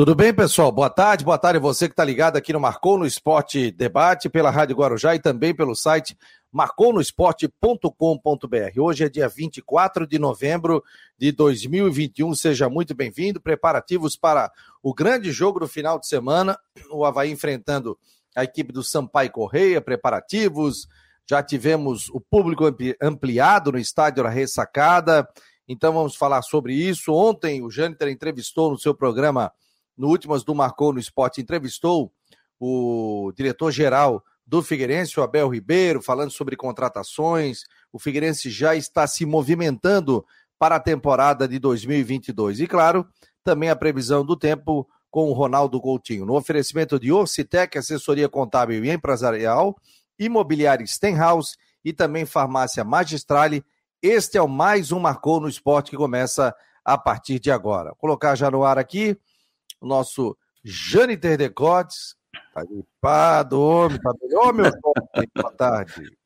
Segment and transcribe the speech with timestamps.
[0.00, 0.72] Tudo bem, pessoal?
[0.72, 4.48] Boa tarde, boa tarde você que está ligado aqui no Marcou no Esporte Debate, pela
[4.48, 6.16] Rádio Guarujá e também pelo site
[6.50, 8.80] marconosport.com.br.
[8.80, 10.82] Hoje é dia 24 de novembro
[11.18, 12.34] de 2021.
[12.34, 13.42] Seja muito bem-vindo.
[13.42, 14.50] Preparativos para
[14.82, 16.58] o grande jogo do final de semana.
[16.90, 17.98] O Havaí enfrentando
[18.34, 19.82] a equipe do Sampaio Correia.
[19.82, 20.88] Preparativos.
[21.28, 22.64] Já tivemos o público
[23.02, 25.28] ampliado no estádio da Ressacada.
[25.68, 27.12] Então vamos falar sobre isso.
[27.12, 29.52] Ontem o Jâniter entrevistou no seu programa,
[30.00, 32.10] no Últimas do Marcou no Esporte, entrevistou
[32.58, 37.64] o diretor-geral do Figueirense, o Abel Ribeiro, falando sobre contratações.
[37.92, 40.24] O Figueirense já está se movimentando
[40.58, 42.60] para a temporada de 2022.
[42.60, 43.06] E, claro,
[43.44, 46.24] também a previsão do tempo com o Ronaldo Coutinho.
[46.24, 49.76] No oferecimento de Orcitec, assessoria contábil e empresarial,
[50.18, 53.62] imobiliária Stenhouse e também farmácia Magistrale.
[54.00, 57.90] Este é o mais um Marcou no Esporte que começa a partir de agora.
[57.90, 59.18] Vou colocar já no ar aqui
[59.80, 62.14] o nosso Jâniter Decotes,
[62.54, 64.70] Tá gripado, homem, tá melhor, meu
[65.34, 66.16] Boa tarde.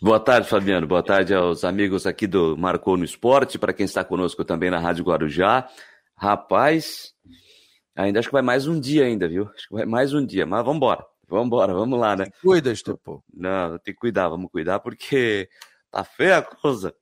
[0.00, 0.86] Boa tarde, Fabiano.
[0.86, 4.78] Boa tarde aos amigos aqui do Marcou no Esporte, para quem está conosco também na
[4.78, 5.68] Rádio Guarujá.
[6.16, 7.14] Rapaz,
[7.94, 9.48] ainda acho que vai mais um dia ainda, viu?
[9.54, 11.04] Acho que vai mais um dia, mas vamos embora.
[11.28, 12.26] Vamos embora, vamos lá, né?
[12.42, 13.22] Cuida, Estupô.
[13.32, 15.48] Não, tem que cuidar, vamos cuidar, porque
[15.90, 16.94] tá feia a coisa.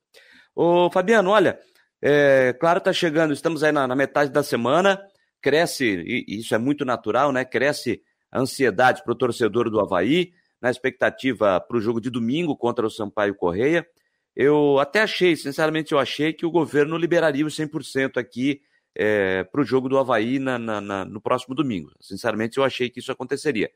[0.54, 1.58] Ô, Fabiano, olha,
[2.00, 5.00] é, claro, tá chegando, estamos aí na, na metade da semana,
[5.40, 7.44] cresce, e isso é muito natural, né?
[7.44, 12.56] Cresce a ansiedade para o torcedor do Havaí, na expectativa para o jogo de domingo
[12.56, 13.86] contra o Sampaio Correia.
[14.34, 18.60] Eu até achei, sinceramente, eu achei que o governo liberaria os 100% aqui
[18.94, 21.92] é, para o jogo do Havaí na, na, na, no próximo domingo.
[22.00, 23.70] Sinceramente, eu achei que isso aconteceria.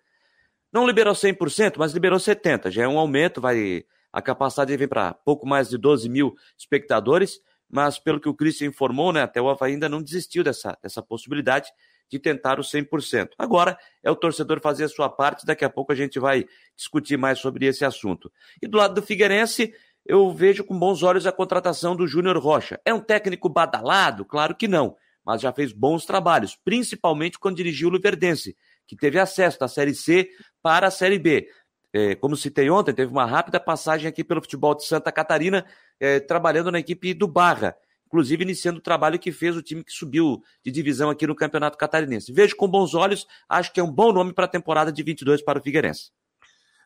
[0.72, 2.70] Não liberou 100%, mas liberou 70%.
[2.70, 7.40] Já é um aumento, vai a capacidade vem para pouco mais de 12 mil espectadores,
[7.72, 11.02] mas pelo que o Christian informou, né, até o Havaí ainda não desistiu dessa, dessa
[11.02, 11.72] possibilidade
[12.10, 13.30] de tentar o 100%.
[13.38, 16.44] Agora é o torcedor fazer a sua parte, daqui a pouco a gente vai
[16.76, 18.30] discutir mais sobre esse assunto.
[18.60, 19.72] E do lado do Figueirense,
[20.04, 22.78] eu vejo com bons olhos a contratação do Júnior Rocha.
[22.84, 24.26] É um técnico badalado?
[24.26, 24.94] Claro que não,
[25.24, 28.54] mas já fez bons trabalhos, principalmente quando dirigiu o Luverdense,
[28.86, 30.28] que teve acesso da Série C
[30.60, 31.48] para a Série B.
[31.92, 35.64] É, como citei ontem, teve uma rápida passagem aqui pelo futebol de Santa Catarina,
[36.00, 37.76] é, trabalhando na equipe do Barra
[38.12, 41.78] inclusive iniciando o trabalho que fez o time que subiu de divisão aqui no Campeonato
[41.78, 42.30] Catarinense.
[42.30, 45.42] Vejo com bons olhos, acho que é um bom nome para a temporada de 22
[45.42, 46.10] para o Figueirense.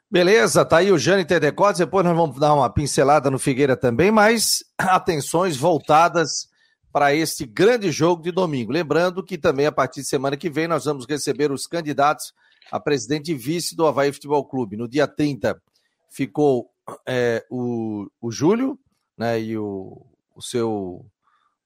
[0.09, 4.13] Beleza, tá aí o Jânio Tedecotes, depois nós vamos dar uma pincelada no Figueira também,
[4.13, 6.49] mas atenções voltadas
[6.93, 8.71] para este grande jogo de domingo.
[8.71, 12.33] Lembrando que também a partir de semana que vem nós vamos receber os candidatos
[12.71, 14.77] a presidente e vice do Havaí Futebol Clube.
[14.77, 15.61] No dia 30
[16.11, 16.71] ficou
[17.07, 18.79] é, o, o Júlio
[19.17, 21.07] né, e o, o seu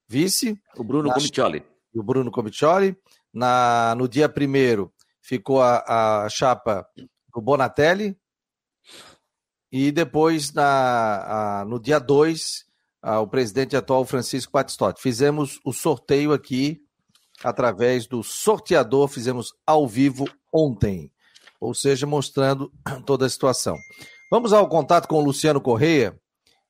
[0.09, 0.61] vice.
[0.77, 1.65] O Bruno na, Comicioli.
[1.94, 2.97] O Bruno Comicioli.
[3.33, 6.87] Na, no dia primeiro ficou a, a chapa
[7.34, 8.17] do Bonatelli.
[9.72, 12.65] E depois, na, a, no dia 2,
[13.22, 15.00] o presidente atual Francisco Batistotti.
[15.00, 16.81] Fizemos o sorteio aqui
[17.43, 21.11] através do sorteador, fizemos ao vivo ontem,
[21.61, 22.72] ou seja, mostrando
[23.05, 23.77] toda a situação.
[24.31, 26.15] Vamos ao contato com o Luciano Correia,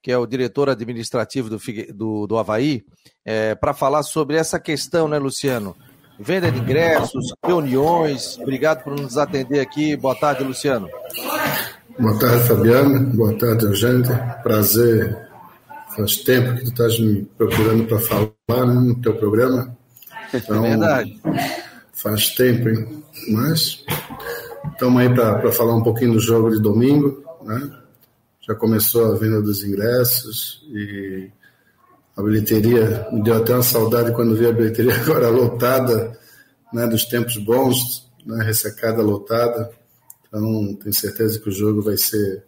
[0.02, 1.58] que é o diretor administrativo do,
[1.94, 2.82] do, do Havaí,
[3.24, 5.76] é, para falar sobre essa questão, né, Luciano?
[6.18, 8.38] Venda de ingressos, reuniões.
[8.38, 9.97] Obrigado por nos atender aqui.
[9.97, 10.88] Boa tarde, Luciano.
[11.98, 13.16] Boa tarde, Fabiano.
[13.16, 14.04] Boa tarde, Eugênio.
[14.42, 15.28] Prazer.
[15.97, 19.76] Faz tempo que tu estás me procurando para falar no teu programa.
[20.32, 21.20] Então, é verdade.
[22.02, 23.04] Faz tempo, hein?
[23.28, 23.84] Mas
[24.72, 27.78] estamos aí para falar um pouquinho do jogo de domingo, né?
[28.40, 31.30] já começou a venda dos ingressos e
[32.16, 36.18] a bilheteria me deu até uma saudade quando vi a bilheteria agora lotada,
[36.72, 39.70] né, dos tempos bons, né, ressecada lotada.
[40.26, 42.44] Então, tenho certeza que o jogo vai ser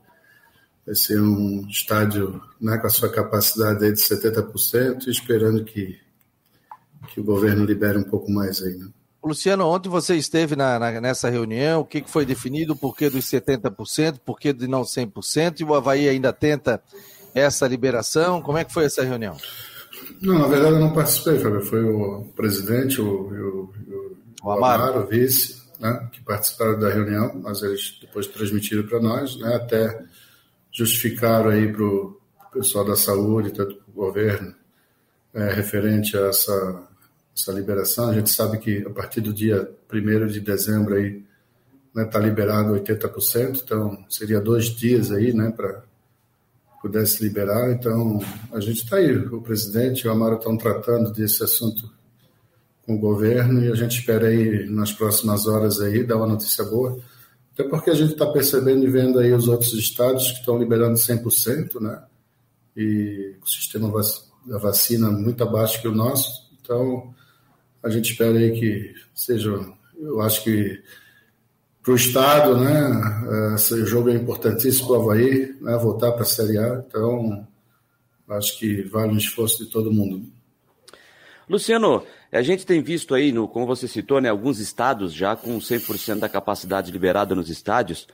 [0.84, 6.00] vai ser um estádio né, com a sua capacidade aí de 70%, esperando que,
[7.08, 8.74] que o governo libere um pouco mais aí.
[8.74, 8.88] Né?
[9.24, 13.08] Luciano, ontem você esteve na, na, nessa reunião, o que, que foi definido, por que
[13.08, 16.82] dos 70%, por que de não 100%, e o Havaí ainda tenta
[17.34, 19.36] essa liberação, como é que foi essa reunião?
[20.20, 24.82] Não, na verdade eu não participei, Fábio, foi o presidente, o, o, o, o Amaro.
[24.82, 29.54] Amaro, o vice, né, que participaram da reunião, mas eles depois transmitiram para nós, né,
[29.54, 30.04] até
[30.70, 32.20] justificaram aí para o
[32.52, 34.54] pessoal da saúde, tanto para o governo,
[35.34, 36.88] é, referente a essa
[37.36, 38.08] essa liberação.
[38.08, 41.22] A gente sabe que a partir do dia 1 de dezembro aí
[41.88, 45.82] está né, tá liberado 80%, então seria dois dias aí, né, para
[46.80, 47.70] pudesse liberar.
[47.70, 48.20] Então
[48.52, 51.88] a gente está aí, o presidente e o Amaro estão tratando desse assunto
[52.84, 56.64] com o governo e a gente espera aí nas próximas horas aí dar uma notícia
[56.64, 56.98] boa.
[57.54, 60.94] Até porque a gente está percebendo e vendo aí os outros estados que estão liberando
[60.94, 62.02] 100%, né?
[62.76, 63.92] E o sistema
[64.46, 66.50] da vacina muito abaixo que o nosso.
[66.60, 67.14] Então,
[67.82, 69.58] a gente espera aí que seja,
[69.98, 70.82] eu acho que
[71.82, 76.26] para o Estado, né, esse jogo é importantíssimo para o Havaí, né, voltar para a
[76.26, 76.84] Série A.
[76.86, 77.46] Então,
[78.28, 80.24] acho que vale um esforço de todo mundo.
[81.48, 85.58] Luciano, a gente tem visto aí, no, como você citou, né, alguns estados já com
[85.58, 88.06] 100% da capacidade liberada nos estádios,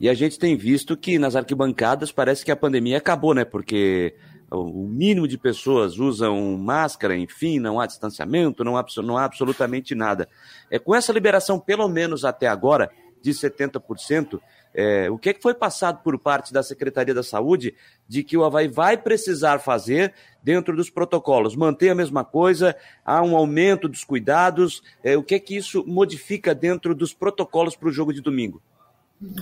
[0.00, 3.44] e a gente tem visto que nas arquibancadas parece que a pandemia acabou, né?
[3.44, 4.16] Porque
[4.56, 9.94] o mínimo de pessoas usam máscara, enfim, não há distanciamento, não há, não há absolutamente
[9.94, 10.28] nada.
[10.70, 12.90] É, com essa liberação, pelo menos até agora,
[13.22, 14.40] de 70%,
[14.74, 17.74] é, o que, é que foi passado por parte da Secretaria da Saúde
[18.08, 21.54] de que o Havaí vai precisar fazer dentro dos protocolos?
[21.54, 22.74] Manter a mesma coisa?
[23.04, 24.82] Há um aumento dos cuidados?
[25.04, 28.62] É, o que é que isso modifica dentro dos protocolos para o jogo de domingo?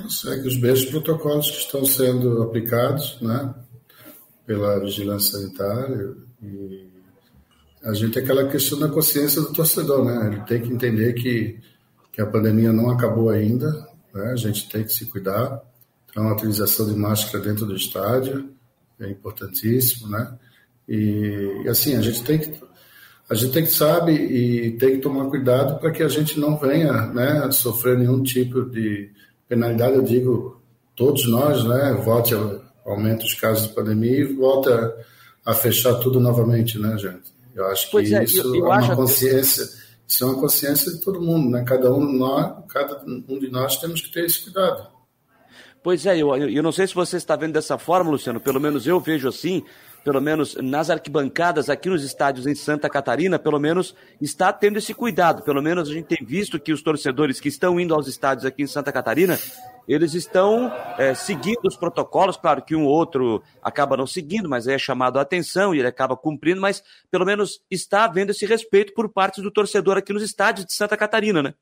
[0.09, 3.55] Segue os mesmos protocolos que estão sendo aplicados né,
[4.51, 6.13] pela vigilância sanitária
[6.43, 6.89] e
[7.85, 10.27] a gente tem aquela questão da consciência do torcedor, né?
[10.27, 11.61] Ele tem que entender que,
[12.11, 13.71] que a pandemia não acabou ainda,
[14.13, 14.33] né?
[14.33, 15.63] A gente tem que se cuidar.
[16.11, 18.51] Então, a utilização de máscara dentro do estádio
[18.99, 20.37] é importantíssimo, né?
[20.89, 22.61] E, e assim, a gente tem que
[23.31, 26.59] a gente tem que sabe e tem que tomar cuidado para que a gente não
[26.59, 29.13] venha, né, sofrer nenhum tipo de
[29.49, 29.95] penalidade.
[29.95, 30.61] Eu digo,
[30.97, 32.35] todos nós, né, volte
[32.85, 34.95] aumenta os casos de pandemia e volta
[35.45, 37.33] a fechar tudo novamente, né, gente?
[37.55, 39.67] Eu acho que é, isso eu, eu é uma consciência.
[39.67, 41.65] Que isso é uma consciência de todo mundo, né?
[41.65, 44.89] Cada um de nós, cada um de nós temos que ter esse cuidado.
[45.83, 48.87] Pois é, eu, eu não sei se você está vendo dessa forma, Luciano, pelo menos
[48.87, 49.65] eu vejo assim,
[50.05, 54.95] pelo menos nas arquibancadas aqui nos estádios em Santa Catarina, pelo menos está tendo esse
[54.95, 55.43] cuidado.
[55.43, 58.63] Pelo menos a gente tem visto que os torcedores que estão indo aos estádios aqui
[58.63, 59.39] em Santa Catarina
[59.89, 64.69] eles estão é, seguindo os protocolos, claro que um ou outro acaba não seguindo, mas
[64.69, 66.81] é chamado a atenção e ele acaba cumprindo, mas
[67.11, 70.97] pelo menos está havendo esse respeito por parte do torcedor aqui nos estádios de Santa
[70.97, 71.55] Catarina, né?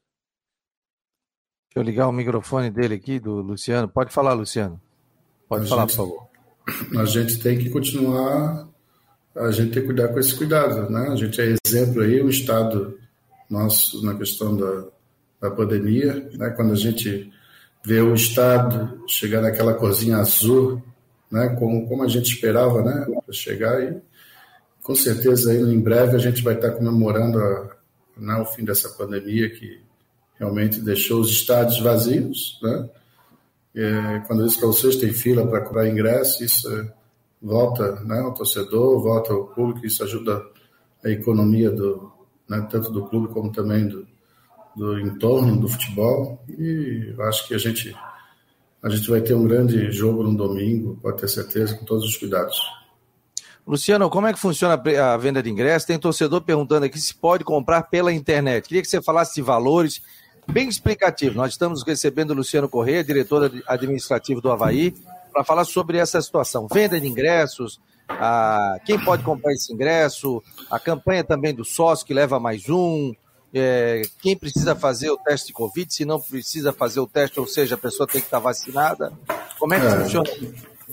[1.69, 3.89] Deixa eu ligar o microfone dele aqui, do Luciano.
[3.89, 4.81] Pode falar, Luciano.
[5.49, 6.29] Pode a falar, gente, por favor.
[6.99, 8.69] A gente tem que continuar,
[9.35, 11.09] a gente tem que cuidar com esse cuidado, né?
[11.09, 12.99] A gente é exemplo aí, o Estado
[13.49, 14.85] nosso na questão da,
[15.41, 16.51] da pandemia, né?
[16.51, 17.33] Quando a gente
[17.85, 20.83] ver o estado chegar naquela corzinha azul,
[21.31, 23.97] né, como, como a gente esperava, né, para chegar e
[24.83, 27.77] com certeza aí em breve a gente vai estar comemorando a,
[28.17, 29.81] né, o fim dessa pandemia que
[30.39, 32.89] realmente deixou os estádios vazios, né?
[33.81, 36.93] É, quando disse para vocês tem fila para comprar ingresso, isso é,
[37.41, 40.43] volta, né, ao torcedor, volta ao público, isso ajuda
[41.05, 42.11] a economia do,
[42.49, 44.05] né, tanto do clube como também do,
[44.75, 47.97] do entorno do futebol e acho que a gente
[48.83, 52.17] a gente vai ter um grande jogo no domingo, pode ter certeza, com todos os
[52.17, 52.61] cuidados.
[53.67, 55.87] Luciano, como é que funciona a venda de ingressos?
[55.87, 58.67] Tem torcedor perguntando aqui se pode comprar pela internet.
[58.67, 60.01] Queria que você falasse de valores,
[60.51, 61.37] bem explicativo.
[61.37, 64.95] Nós estamos recebendo o Luciano Corrêa, diretor administrativo do Havaí,
[65.33, 66.67] para falar sobre essa situação.
[66.73, 68.79] Venda de ingressos, a...
[68.85, 73.13] quem pode comprar esse ingresso, a campanha também do sócio que leva mais um,
[73.53, 77.47] é, quem precisa fazer o teste de Covid, se não precisa fazer o teste, ou
[77.47, 79.13] seja, a pessoa tem que estar vacinada.
[79.59, 80.31] Como é que é, funciona?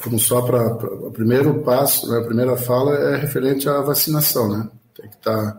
[0.01, 0.75] Como só para
[1.07, 4.69] o primeiro passo, né, a primeira fala é referente à vacinação, né?
[4.93, 5.57] Tem que estar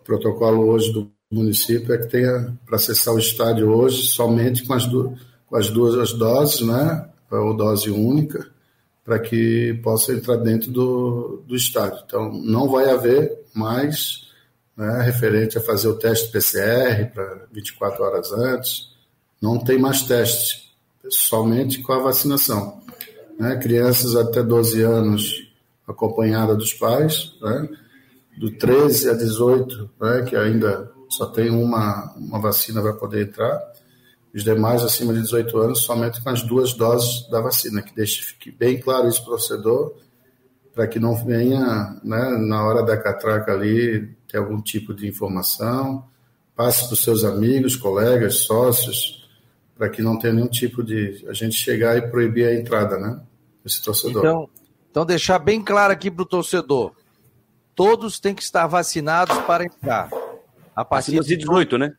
[0.00, 4.74] o protocolo hoje do município é que tenha para acessar o estádio hoje somente com
[4.74, 5.14] as, du
[5.46, 7.08] com as duas doses, né?
[7.30, 8.46] Ou dose única,
[9.04, 12.02] para que possa entrar dentro do, do estádio.
[12.06, 14.28] Então, não vai haver mais
[14.76, 18.88] né, referente a fazer o teste PCR para 24 horas antes.
[19.40, 20.74] Não tem mais teste,
[21.08, 22.80] somente com a vacinação.
[23.38, 25.52] Né, crianças até 12 anos
[25.86, 27.68] acompanhada dos pais, né,
[28.38, 33.60] do 13 a 18, né, que ainda só tem uma, uma vacina para poder entrar,
[34.34, 38.20] os demais acima de 18 anos somente com as duas doses da vacina, que deixe
[38.20, 39.94] fique bem claro isso para o torcedor,
[40.74, 46.04] para que não venha né, na hora da catraca ali ter algum tipo de informação,
[46.56, 49.28] passe para os seus amigos, colegas, sócios,
[49.76, 53.20] para que não tenha nenhum tipo de a gente chegar e proibir a entrada, né?
[53.64, 54.24] Esse torcedor.
[54.24, 54.48] Então,
[54.90, 56.92] então deixar bem claro aqui para o torcedor:
[57.74, 60.10] todos têm que estar vacinados para entrar.
[60.74, 61.94] A partir acima de 18, né?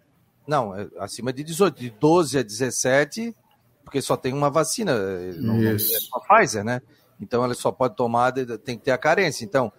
[0.48, 3.36] Não, é acima de 18, de 12 a 17,
[3.84, 4.94] porque só tem uma vacina,
[5.38, 5.96] não, Isso.
[5.96, 6.82] é só Pfizer, né?
[7.20, 8.32] Então ela só pode tomar,
[8.64, 9.46] tem que ter a carência.
[9.46, 9.72] Então,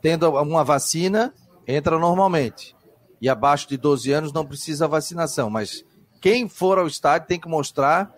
[0.00, 1.32] tendo uma vacina,
[1.66, 2.76] entra normalmente.
[3.22, 5.84] e abaixo de 12 anos não precisa vacinação, mas
[6.20, 8.12] quem for ao estádio tem que mostrar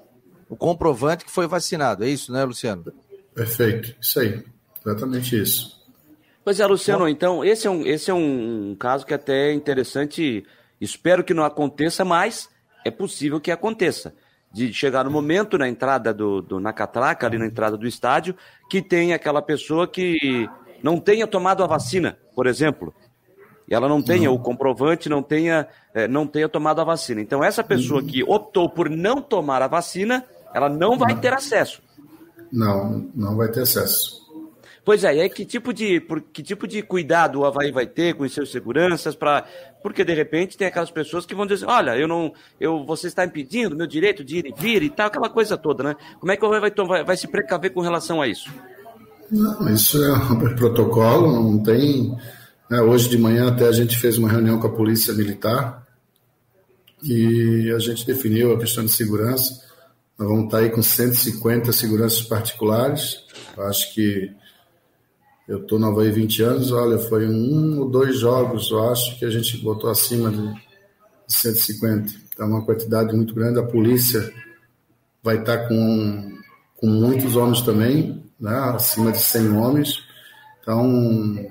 [0.48, 2.04] o comprovante que foi vacinado.
[2.04, 2.90] É isso, né, Luciano?
[3.34, 4.42] Perfeito, isso aí,
[4.84, 5.83] exatamente isso.
[6.44, 10.44] Pois é, Luciano, então, esse é um, esse é um caso que até é interessante,
[10.78, 12.50] espero que não aconteça, mas
[12.84, 14.14] é possível que aconteça.
[14.52, 18.36] De chegar no momento na entrada do, do na catraca, ali na entrada do estádio,
[18.68, 20.48] que tem aquela pessoa que
[20.82, 22.94] não tenha tomado a vacina, por exemplo,
[23.66, 27.22] e ela não tenha o comprovante, não tenha, é, não tenha tomado a vacina.
[27.22, 31.82] Então, essa pessoa que optou por não tomar a vacina, ela não vai ter acesso.
[32.52, 34.23] Não, não vai ter acesso.
[34.84, 38.14] Pois é, aí que tipo de, por, que tipo de cuidado o Havaí vai ter
[38.14, 39.46] com os seus seguranças para.
[39.82, 42.32] Porque de repente tem aquelas pessoas que vão dizer, olha, eu não.
[42.60, 45.82] Eu, você está impedindo meu direito de ir e vir e tal, aquela coisa toda,
[45.82, 45.96] né?
[46.20, 48.50] Como é que o Havaí vai, vai, vai se precaver com relação a isso?
[49.30, 50.10] Não, isso é
[50.54, 52.14] protocolo, não tem.
[52.68, 55.86] Né, hoje de manhã até a gente fez uma reunião com a Polícia Militar
[57.02, 59.62] e a gente definiu a questão de segurança.
[60.18, 63.24] Nós vamos estar aí com 150 seguranças particulares.
[63.56, 64.30] Eu acho que
[65.46, 69.24] eu estou no Havaí 20 anos, olha, foi um ou dois jogos, eu acho, que
[69.24, 70.54] a gente botou acima de
[71.28, 72.12] 150.
[72.32, 73.58] Então, uma quantidade muito grande.
[73.58, 74.32] A polícia
[75.22, 76.38] vai estar com,
[76.76, 80.02] com muitos homens também, né, acima de 100 homens.
[80.60, 81.46] Então,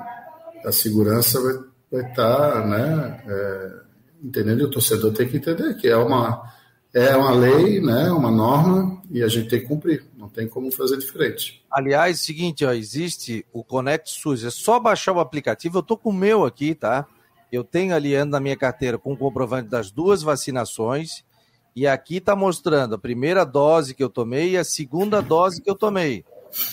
[0.65, 1.53] a segurança vai,
[1.91, 3.71] vai estar, tá, né, é,
[4.23, 4.61] entendendo?
[4.61, 6.41] E o torcedor tem que entender que é uma,
[6.93, 10.03] é uma lei, né, uma norma, e a gente tem que cumprir.
[10.33, 11.63] Tem como fazer diferente.
[11.71, 15.77] Aliás, seguinte, ó, existe o Connect SUS, é só baixar o aplicativo.
[15.77, 17.05] Eu tô com o meu aqui, tá?
[17.51, 21.23] Eu tenho ali na minha carteira com o comprovante das duas vacinações
[21.75, 25.69] e aqui tá mostrando a primeira dose que eu tomei e a segunda dose que
[25.69, 26.23] eu tomei.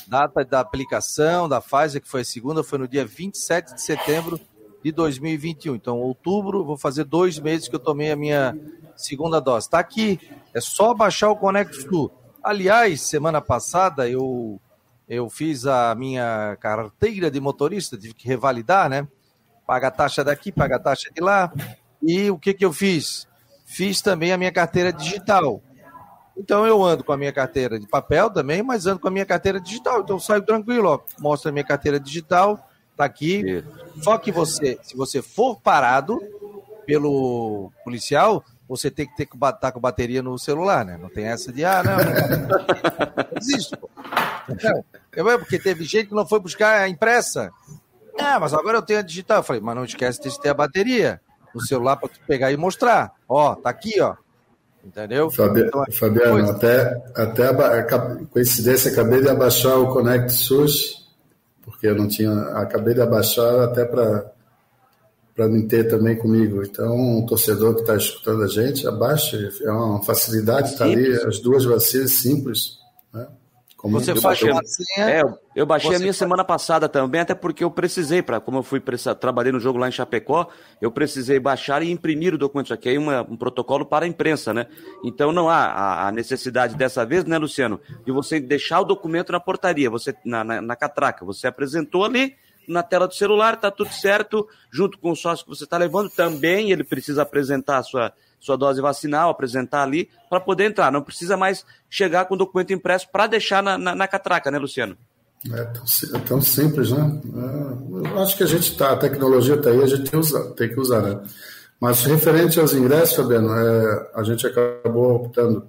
[0.06, 4.38] Data da aplicação da Pfizer, que foi a segunda, foi no dia 27 de setembro
[4.82, 5.74] de 2021.
[5.74, 8.58] Então, outubro, vou fazer dois meses que eu tomei a minha
[8.96, 9.66] segunda dose.
[9.66, 10.20] Está aqui,
[10.54, 12.10] é só baixar o Connect Flu.
[12.42, 14.60] Aliás, semana passada eu,
[15.08, 19.06] eu fiz a minha carteira de motorista, tive que revalidar, né?
[19.66, 21.52] Paga a taxa daqui, paga a taxa de lá.
[22.02, 23.28] E o que, que eu fiz?
[23.66, 25.62] Fiz também a minha carteira digital.
[26.36, 29.26] Então eu ando com a minha carteira de papel também, mas ando com a minha
[29.26, 30.00] carteira digital.
[30.00, 31.00] Então eu saio tranquilo, ó.
[31.20, 32.66] Mostra a minha carteira digital,
[32.96, 33.62] tá aqui.
[34.00, 36.18] Só que você, se você for parado
[36.86, 40.96] pelo policial, você tem que ter que estar com bateria no celular, né?
[40.96, 43.90] Não tem essa de, ah, não, não existe, pô.
[44.48, 47.50] Não, porque teve gente que não foi buscar a impressa.
[48.16, 49.38] Ah, mas agora eu tenho a digital.
[49.38, 51.20] Eu falei, mas não esquece de ter a bateria
[51.52, 53.12] no celular para pegar e mostrar.
[53.28, 54.14] Ó, tá aqui, ó.
[54.84, 55.32] Entendeu?
[55.32, 55.62] Fabi...
[55.62, 56.52] Então, Fabiano, coisa.
[56.52, 57.82] até, até a...
[58.30, 61.10] coincidência, acabei de abaixar o Connect SUS,
[61.62, 62.30] porque eu não tinha.
[62.54, 64.30] Acabei de abaixar até para
[65.34, 66.62] para me ter também comigo.
[66.62, 71.38] Então, um torcedor que está escutando a gente, abaixe, é uma facilidade, está ali, as
[71.38, 72.78] duas vacinas simples.
[73.12, 73.26] Né?
[73.76, 74.38] Como você faz
[74.98, 75.22] É,
[75.56, 76.16] eu baixei a minha faz...
[76.18, 78.82] semana passada também, até porque eu precisei, para como eu fui
[79.18, 80.48] trabalhei no jogo lá em Chapecó,
[80.82, 82.74] eu precisei baixar e imprimir o documento.
[82.74, 84.66] Aqui é uma, um protocolo para a imprensa, né?
[85.02, 89.32] Então não há a, a, necessidade dessa vez, né, Luciano, de você deixar o documento
[89.32, 91.24] na portaria, você na, na, na catraca.
[91.24, 92.34] Você apresentou ali
[92.70, 96.08] na tela do celular, está tudo certo, junto com o sócio que você está levando,
[96.08, 100.90] também ele precisa apresentar a sua sua dose vacinal, apresentar ali, para poder entrar.
[100.90, 104.58] Não precisa mais chegar com o documento impresso para deixar na, na, na, catraca, né,
[104.58, 104.96] Luciano?
[105.52, 105.84] É tão,
[106.14, 107.20] é tão simples, né?
[107.34, 110.42] É, eu acho que a gente está, a tecnologia está aí, a gente tem, usar,
[110.52, 111.20] tem, que usar, né?
[111.78, 115.66] Mas referente aos ingressos, Fabiano, é, a gente acabou optando,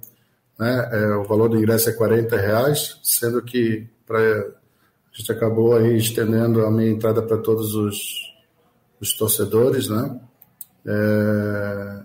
[0.58, 0.88] né?
[0.92, 4.18] É, o valor do ingresso é 40 reais, sendo que pra,
[5.12, 8.34] a gente acabou aí estendendo a minha entrada para todos os,
[9.00, 10.20] os torcedores, né?
[10.86, 12.04] É,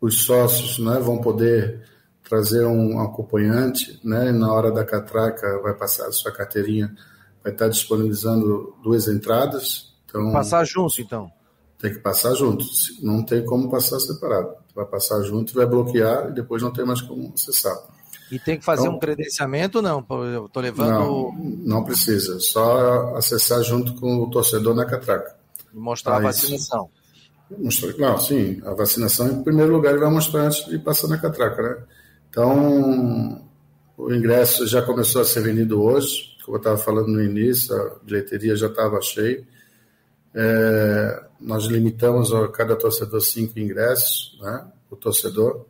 [0.00, 1.82] os sócios né, vão poder
[2.22, 6.94] trazer um acompanhante, né, na hora da catraca vai passar a sua carteirinha,
[7.42, 9.94] vai estar disponibilizando duas entradas.
[10.04, 11.30] Então, passar junto, então?
[11.78, 12.64] Tem que passar junto,
[13.02, 14.54] não tem como passar separado.
[14.74, 17.76] Vai passar junto, vai bloquear e depois não tem mais como acessar.
[18.30, 20.04] E tem que fazer então, um credenciamento não?
[20.10, 20.90] Eu estou levando.
[20.90, 21.32] Não,
[21.64, 25.36] não precisa, só acessar junto com o torcedor na catraca.
[25.72, 26.90] E mostrar a vacinação.
[27.98, 31.62] Não, sim, a vacinação em primeiro lugar ele vai mostrar antes de passar na catraca,
[31.62, 31.76] né?
[32.28, 33.46] Então,
[33.96, 37.96] o ingresso já começou a ser vendido hoje, como eu estava falando no início, a
[38.04, 39.46] bilheteria já estava cheia.
[40.34, 44.66] É, nós limitamos a cada torcedor cinco ingressos, né?
[44.90, 45.64] O torcedor.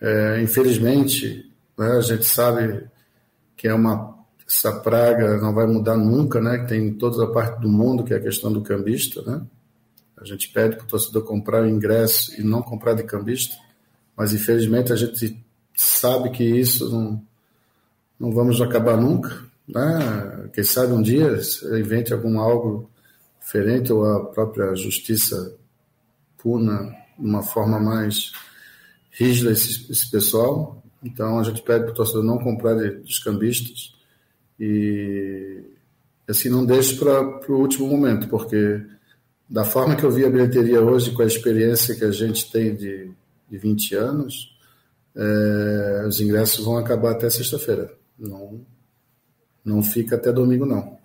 [0.00, 2.86] É, infelizmente, né, a gente sabe
[3.56, 4.12] que é uma
[4.48, 6.66] essa praga não vai mudar nunca, né?
[6.66, 9.40] Tem em toda a parte do mundo que é a questão do cambista, né?
[10.16, 13.56] A gente pede para o torcedor comprar o ingresso e não comprar de cambista,
[14.16, 15.42] mas infelizmente a gente
[15.74, 17.22] sabe que isso não,
[18.20, 19.42] não vamos acabar nunca.
[19.66, 20.50] Né?
[20.52, 21.40] Quem sabe um dia
[21.78, 22.90] invente algum algo
[23.40, 25.56] diferente ou a própria justiça
[26.38, 28.32] puna de uma forma mais
[29.10, 30.81] rígida esse, esse pessoal.
[31.02, 33.02] Então a gente pede para o torcedor não comprar de,
[34.58, 35.60] e
[36.28, 38.80] assim não deixe para o último momento, porque
[39.48, 42.74] da forma que eu vi a bilheteria hoje, com a experiência que a gente tem
[42.74, 43.10] de,
[43.50, 44.56] de 20 anos,
[45.14, 47.92] é, os ingressos vão acabar até sexta-feira.
[48.18, 48.64] Não,
[49.64, 51.01] não fica até domingo, não.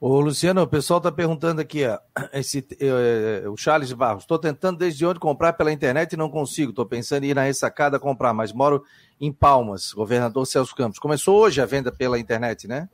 [0.00, 1.98] Ô, Luciano, o pessoal está perguntando aqui, ó,
[2.32, 6.70] esse, é, o Charles Barros, estou tentando desde onde comprar pela internet e não consigo,
[6.70, 8.84] estou pensando em ir na ressacada comprar, mas moro
[9.20, 11.00] em Palmas, governador Celso Campos.
[11.00, 12.88] Começou hoje a venda pela internet, né?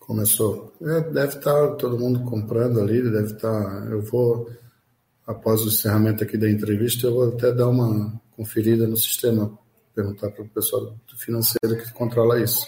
[0.00, 0.72] Começou.
[0.82, 3.62] É, deve estar tá todo mundo comprando ali, deve estar.
[3.62, 4.50] Tá, eu vou,
[5.24, 9.56] após o encerramento aqui da entrevista, eu vou até dar uma conferida no sistema,
[9.94, 12.66] perguntar para o pessoal financeiro que controla isso.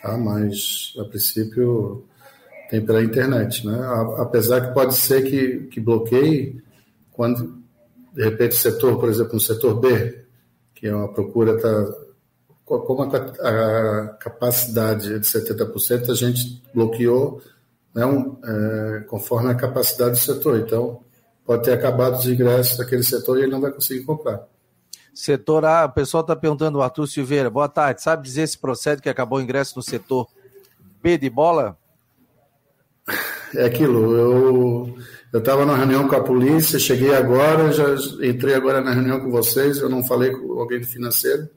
[0.00, 0.16] Tá?
[0.16, 2.06] Mas, a princípio,
[2.72, 3.66] tem pela internet.
[3.66, 3.78] Né?
[4.16, 6.62] Apesar que pode ser que, que bloqueie
[7.10, 7.58] quando,
[8.14, 10.24] de repente, o setor, por exemplo, no setor B,
[10.74, 12.02] que é uma procura está
[12.64, 17.42] como a, a, capacidade é de 70%, a gente bloqueou
[17.94, 20.58] né, um, é, conforme a capacidade do setor.
[20.58, 21.02] Então,
[21.44, 24.46] pode ter acabado os ingressos daquele setor e ele não vai conseguir comprar.
[25.12, 29.02] Setor A, o pessoal está perguntando, o Arthur Silveira, boa tarde, sabe dizer se procede
[29.02, 30.26] que acabou o ingresso no setor
[31.02, 31.76] B de bola?
[33.54, 34.96] É aquilo, eu
[35.32, 37.86] eu estava na reunião com a polícia, cheguei agora, já
[38.22, 41.48] entrei agora na reunião com vocês, eu não falei com alguém do financeiro,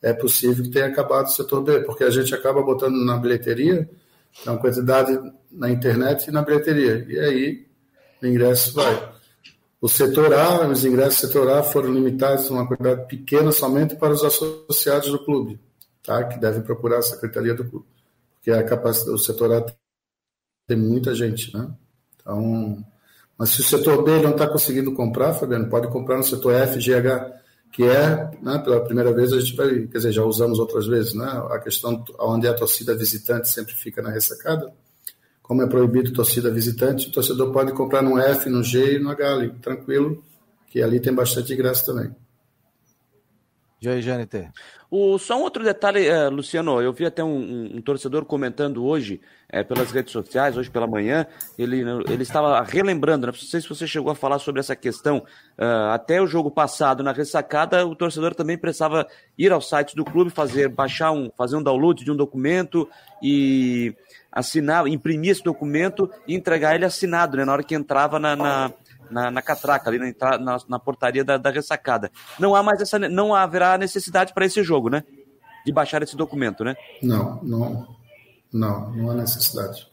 [0.00, 3.88] é possível que tenha acabado o setor B, porque a gente acaba botando na bilheteria
[4.44, 5.18] é uma quantidade
[5.50, 7.66] na internet e na bilheteria, e aí
[8.22, 9.12] o ingresso vai.
[9.80, 13.96] O setor A, os ingressos do setor A foram limitados a uma quantidade pequena somente
[13.96, 15.58] para os associados do clube,
[16.04, 16.24] tá?
[16.24, 17.86] que devem procurar a secretaria do clube,
[18.34, 19.85] porque a capacidade, o setor A
[20.66, 21.70] tem muita gente, né?
[22.20, 22.84] Então,
[23.38, 26.78] mas se o setor B não está conseguindo comprar, Fabiano, pode comprar no setor F,
[26.78, 27.36] GH,
[27.70, 31.14] que é, né, pela primeira vez a gente vai, quer dizer, já usamos outras vezes,
[31.14, 34.72] né, a questão onde a torcida visitante sempre fica na ressacada,
[35.42, 39.10] como é proibido torcida visitante, o torcedor pode comprar no F, no G e no
[39.10, 40.24] H ali, tranquilo,
[40.68, 42.14] que ali tem bastante graça também.
[43.80, 44.50] E aí, Jâniter?
[44.98, 48.82] O, só um outro detalhe, uh, Luciano, eu vi até um, um, um torcedor comentando
[48.82, 51.26] hoje é, pelas redes sociais, hoje pela manhã,
[51.58, 53.32] ele, ele estava relembrando, né?
[53.32, 57.02] não sei se você chegou a falar sobre essa questão, uh, até o jogo passado
[57.02, 59.06] na ressacada, o torcedor também precisava
[59.36, 62.88] ir ao site do clube, fazer, baixar um, fazer um download de um documento
[63.22, 63.94] e
[64.32, 68.72] assinar, imprimir esse documento e entregar ele assinado, né, na hora que entrava na, na
[69.10, 72.10] na, na catraca, ali na, na, na portaria da, da, ressacada.
[72.38, 75.04] Não há mais essa, não haverá necessidade para esse jogo, né?
[75.64, 76.76] De baixar esse documento, né?
[77.02, 77.96] Não, não,
[78.52, 79.86] não, não há necessidade.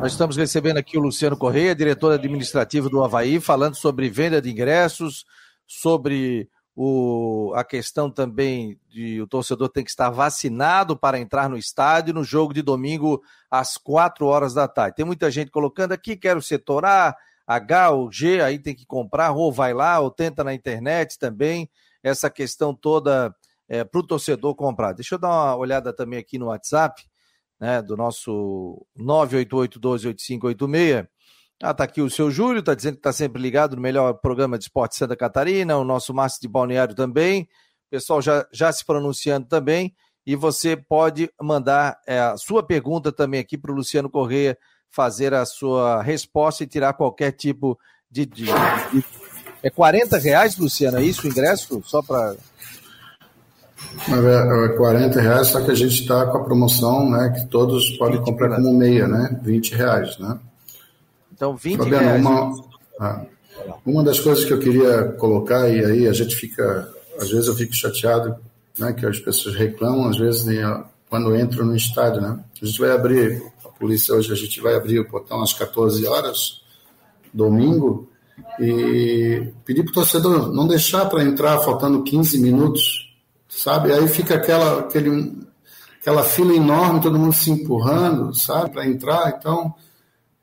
[0.00, 4.50] Nós estamos recebendo aqui o Luciano Correia, diretor administrativo do Havaí, falando sobre venda de
[4.50, 5.24] ingressos,
[5.66, 11.56] sobre o, a questão também de o torcedor tem que estar vacinado para entrar no
[11.56, 14.96] estádio no jogo de domingo às quatro horas da tarde.
[14.96, 19.32] Tem muita gente colocando aqui, quero setor A, H ou G, aí tem que comprar,
[19.32, 21.70] ou vai lá, ou tenta na internet também,
[22.02, 23.34] essa questão toda
[23.66, 24.92] é, para o torcedor comprar.
[24.92, 27.02] Deixa eu dar uma olhada também aqui no WhatsApp,
[27.58, 31.15] né, do nosso 988 12 8586.
[31.62, 34.58] Ah, tá aqui o seu Júlio, tá dizendo que tá sempre ligado no melhor programa
[34.58, 37.42] de esporte Santa Catarina, o nosso Márcio de Balneário também.
[37.86, 39.94] O pessoal já, já se pronunciando também.
[40.26, 44.58] E você pode mandar é, a sua pergunta também aqui para o Luciano Correia
[44.90, 47.78] fazer a sua resposta e tirar qualquer tipo
[48.10, 49.04] de, de, de...
[49.62, 51.82] É 40 reais, Luciano, é isso o ingresso?
[51.84, 52.36] Só para.
[54.08, 57.30] É 40 reais, só que a gente está com a promoção, né?
[57.30, 59.40] Que todos podem comprar como meia, né?
[59.42, 60.38] 20 reais, né?
[61.36, 62.24] Então, 20 Fabiano, reais.
[62.24, 62.64] Uma,
[62.98, 63.22] ah,
[63.84, 67.54] uma das coisas que eu queria colocar, e aí a gente fica, às vezes eu
[67.54, 68.36] fico chateado,
[68.78, 70.46] né, que as pessoas reclamam, às vezes,
[71.10, 72.38] quando entram no estádio, né?
[72.60, 76.06] A gente vai abrir, a polícia hoje, a gente vai abrir o portão às 14
[76.06, 76.62] horas,
[77.32, 78.08] domingo,
[78.58, 83.14] e pedir para o torcedor não deixar para entrar faltando 15 minutos,
[83.46, 83.92] sabe?
[83.92, 85.36] Aí fica aquela, aquele,
[86.00, 89.36] aquela fila enorme, todo mundo se empurrando, sabe, para entrar.
[89.38, 89.74] Então,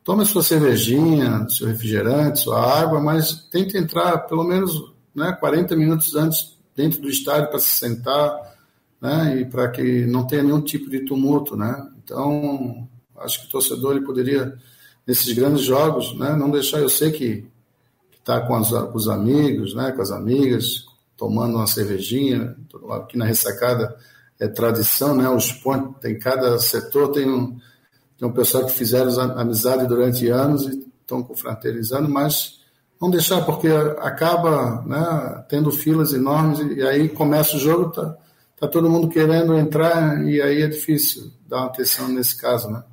[0.03, 6.15] tome sua cervejinha, seu refrigerante, sua água, mas tente entrar pelo menos né, 40 minutos
[6.15, 8.53] antes dentro do estádio para se sentar,
[8.99, 11.89] né, e para que não tenha nenhum tipo de tumulto, né?
[12.03, 12.87] Então,
[13.17, 14.57] acho que o torcedor ele poderia
[15.05, 16.35] nesses grandes jogos, né?
[16.35, 17.45] Não deixar, eu sei que
[18.17, 19.91] está com, os amigos, né?
[19.91, 20.85] Com as amigas,
[21.17, 22.55] tomando uma cervejinha,
[22.91, 23.95] aqui na ressacada
[24.39, 25.29] é tradição, né?
[25.29, 27.57] Os pontos, tem cada setor tem um
[28.21, 32.59] um pessoal que fizeram amizade durante anos e estão confraternizando, mas
[33.01, 33.67] não deixar porque
[33.99, 38.15] acaba, né, tendo filas enormes e aí começa o jogo, tá,
[38.59, 42.83] tá todo mundo querendo entrar e aí é difícil dar uma atenção nesse caso, né?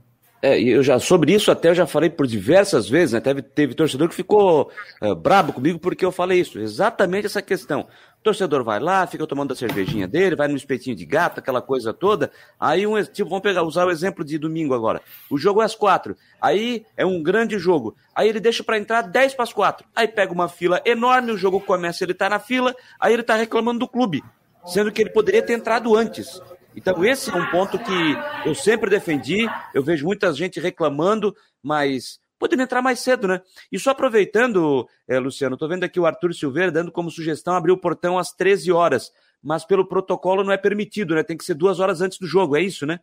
[0.43, 3.21] É, eu já, sobre isso até eu já falei por diversas vezes, né?
[3.21, 7.87] Teve, teve torcedor que ficou é, brabo comigo porque eu falei isso, exatamente essa questão.
[8.23, 11.93] Torcedor vai lá, fica tomando a cervejinha dele, vai no espetinho de gato, aquela coisa
[11.93, 12.31] toda.
[12.59, 15.01] Aí, um, tipo, vamos pegar, usar o exemplo de domingo agora.
[15.31, 16.15] O jogo é às quatro.
[16.41, 17.97] Aí é um grande jogo.
[18.15, 19.87] Aí ele deixa para entrar dez para as quatro.
[19.97, 23.35] Aí pega uma fila enorme, o jogo começa, ele tá na fila, aí ele tá
[23.37, 24.23] reclamando do clube.
[24.67, 26.43] Sendo que ele poderia ter entrado antes.
[26.77, 29.49] Então, esse é um ponto que eu sempre defendi.
[29.75, 33.43] Eu vejo muita gente reclamando, mas poderia entrar mais cedo, né?
[33.71, 37.71] E só aproveitando, é, Luciano, estou vendo aqui o Arthur Silveira dando como sugestão abrir
[37.71, 41.23] o portão às 13 horas, mas pelo protocolo não é permitido, né?
[41.23, 42.99] Tem que ser duas horas antes do jogo, é isso, né?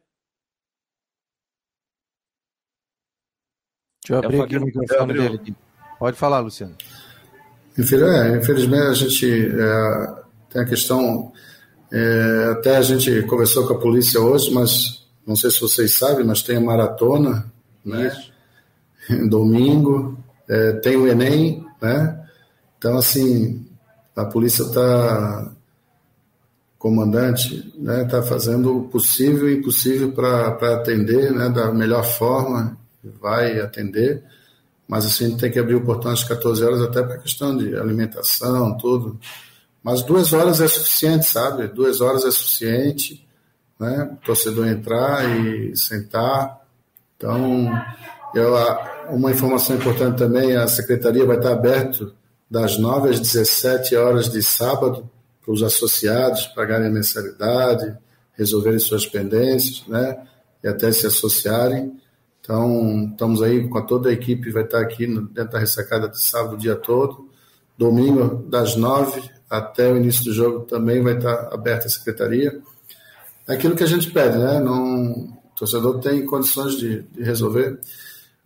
[4.04, 5.56] Deixa eu abrir aqui o microfone dele.
[6.00, 6.76] Pode falar, Luciano.
[7.78, 11.32] É, infelizmente, a gente é, tem a questão
[11.92, 16.26] é, até a gente conversou com a polícia hoje, mas não sei se vocês sabem,
[16.26, 17.52] mas tem a maratona,
[17.86, 18.12] né?
[19.30, 20.18] Domingo,
[20.50, 22.26] é, tem o Enem, né?
[22.78, 23.66] Então, assim,
[24.16, 25.52] a polícia está,
[26.78, 32.78] comandante, né, está fazendo o possível e impossível para atender, né, da melhor forma,
[33.20, 34.24] vai atender,
[34.88, 38.78] mas assim, tem que abrir o portão às 14 horas até para questão de alimentação,
[38.78, 39.20] tudo.
[39.84, 41.68] Mas duas horas é suficiente, sabe?
[41.68, 43.28] Duas horas é suficiente,
[43.80, 44.10] né?
[44.14, 46.62] O torcedor entrar e sentar.
[47.16, 47.70] Então,
[49.10, 52.12] uma informação importante também, a secretaria vai estar aberta
[52.50, 55.10] das 9 às 17 horas de sábado
[55.44, 57.96] para os associados pagarem a mensalidade,
[58.34, 60.22] resolverem suas pendências, né?
[60.64, 61.94] E até se associarem.
[62.42, 66.56] Então, estamos aí com toda a equipe, vai estar aqui dentro da ressacada de sábado
[66.56, 67.30] o dia todo.
[67.78, 72.60] Domingo, das 9 até o início do jogo também vai estar aberta a secretaria.
[73.48, 74.60] É aquilo que a gente pede, né?
[74.60, 77.80] Não, o torcedor tem condições de, de resolver.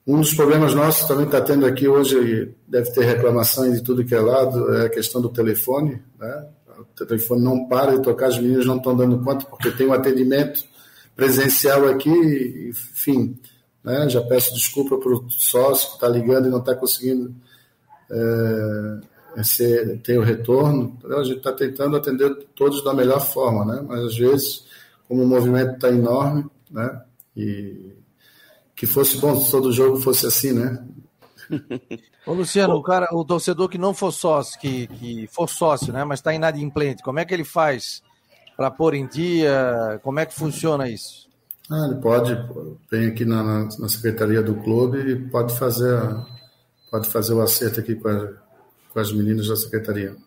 [0.06, 4.16] Um dos problemas nossos também está tendo aqui hoje, deve ter reclamação de tudo que
[4.16, 6.02] é lado, é a questão do telefone.
[6.20, 6.46] Né?
[6.80, 9.94] O telefone não para de tocar, as meninas não estão dando conta, porque tem um
[9.94, 10.64] atendimento
[11.16, 13.38] presencial aqui, enfim.
[13.84, 14.10] Né?
[14.10, 17.34] Já peço desculpa para o sócio que está ligando e não está conseguindo
[19.36, 20.98] é ser, ter o retorno.
[21.06, 23.86] A gente está tentando atender todos da melhor forma, né?
[23.88, 24.66] Mas às vezes,
[25.08, 27.02] como o movimento está enorme, né?
[27.36, 27.94] E
[28.82, 30.84] que fosse bom se todo jogo fosse assim, né?
[32.26, 36.04] Ô Luciano, o cara, o torcedor que não for sócio, que, que for sócio, né?
[36.04, 38.02] Mas está inadimplente, como é que ele faz
[38.58, 40.00] para pôr em dia?
[40.02, 41.30] Como é que funciona isso?
[41.70, 42.36] Ah, ele pode,
[42.90, 46.02] vem aqui na, na, secretaria do clube e pode fazer,
[46.90, 48.34] pode fazer o acerto aqui com a,
[48.92, 50.18] com as meninas da secretaria.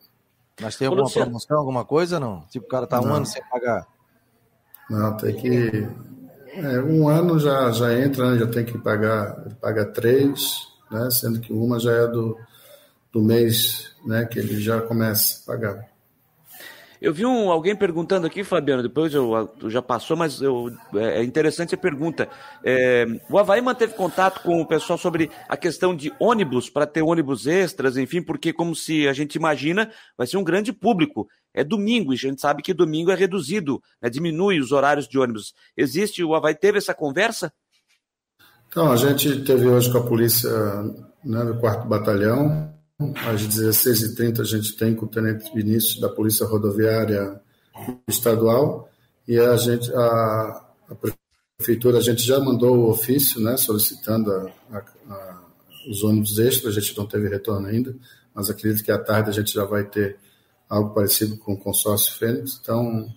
[0.60, 2.42] Mas tem alguma promoção, alguma coisa não?
[2.42, 3.84] Tipo, o cara tá um ano sem pagar.
[4.88, 5.88] Não, tem que.
[6.56, 8.38] É, um ano já, já entra, né?
[8.38, 11.10] já tem que pagar, paga três, né?
[11.10, 12.38] sendo que uma já é do,
[13.12, 14.24] do mês né?
[14.24, 15.94] que ele já começa a pagar.
[17.02, 21.24] Eu vi um, alguém perguntando aqui, Fabiano, depois eu, já passou, mas eu, é, é
[21.24, 22.28] interessante a pergunta.
[22.64, 27.02] É, o Havaí manteve contato com o pessoal sobre a questão de ônibus, para ter
[27.02, 31.28] ônibus extras, enfim, porque, como se a gente imagina, vai ser um grande público.
[31.54, 35.18] É domingo, e a gente sabe que domingo é reduzido, né, diminui os horários de
[35.18, 35.54] ônibus.
[35.76, 37.52] Existe, o Havaí teve essa conversa?
[38.68, 40.50] Então, a gente teve hoje com a polícia
[41.24, 42.74] né, do 4 Batalhão,
[43.26, 47.40] às 16h30 a gente tem com o Tenente Vinícius da Polícia Rodoviária
[48.08, 48.88] Estadual
[49.26, 50.94] e a gente, a, a
[51.56, 55.42] Prefeitura, a gente já mandou o ofício né, solicitando a, a,
[55.90, 57.94] os ônibus extras, a gente não teve retorno ainda,
[58.34, 60.16] mas acredito que à tarde a gente já vai ter
[60.68, 63.08] algo parecido com o consórcio Fênix, então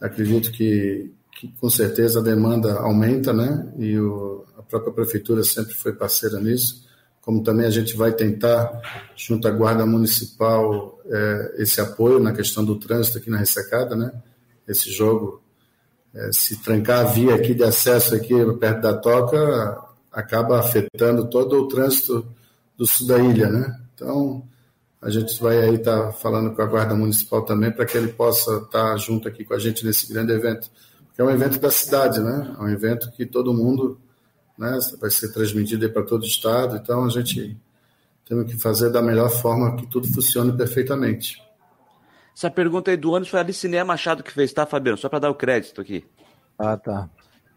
[0.00, 5.74] acredito que, que com certeza a demanda aumenta, né, e o, a própria Prefeitura sempre
[5.74, 6.88] foi parceira nisso,
[7.28, 8.80] como também a gente vai tentar,
[9.14, 14.10] junto à Guarda Municipal, é, esse apoio na questão do trânsito aqui na ressacada, né?
[14.66, 15.42] Esse jogo,
[16.14, 19.78] é, se trancar a via aqui de acesso aqui perto da toca,
[20.10, 22.26] acaba afetando todo o trânsito
[22.78, 23.78] do sul da ilha, né?
[23.94, 24.42] Então,
[25.00, 28.08] a gente vai aí estar tá falando com a Guarda Municipal também para que ele
[28.08, 30.70] possa estar tá junto aqui com a gente nesse grande evento.
[31.06, 32.56] Porque é um evento da cidade, né?
[32.58, 33.98] É um evento que todo mundo
[34.58, 34.76] né?
[35.00, 37.56] vai ser transmitido para todo o estado, então a gente
[38.26, 41.42] tem que fazer da melhor forma que tudo funcione perfeitamente.
[42.36, 44.98] Essa pergunta aí do ônibus foi a Liciné Machado que fez, tá, Fabiano?
[44.98, 46.04] Só para dar o crédito aqui.
[46.58, 47.08] Ah, tá.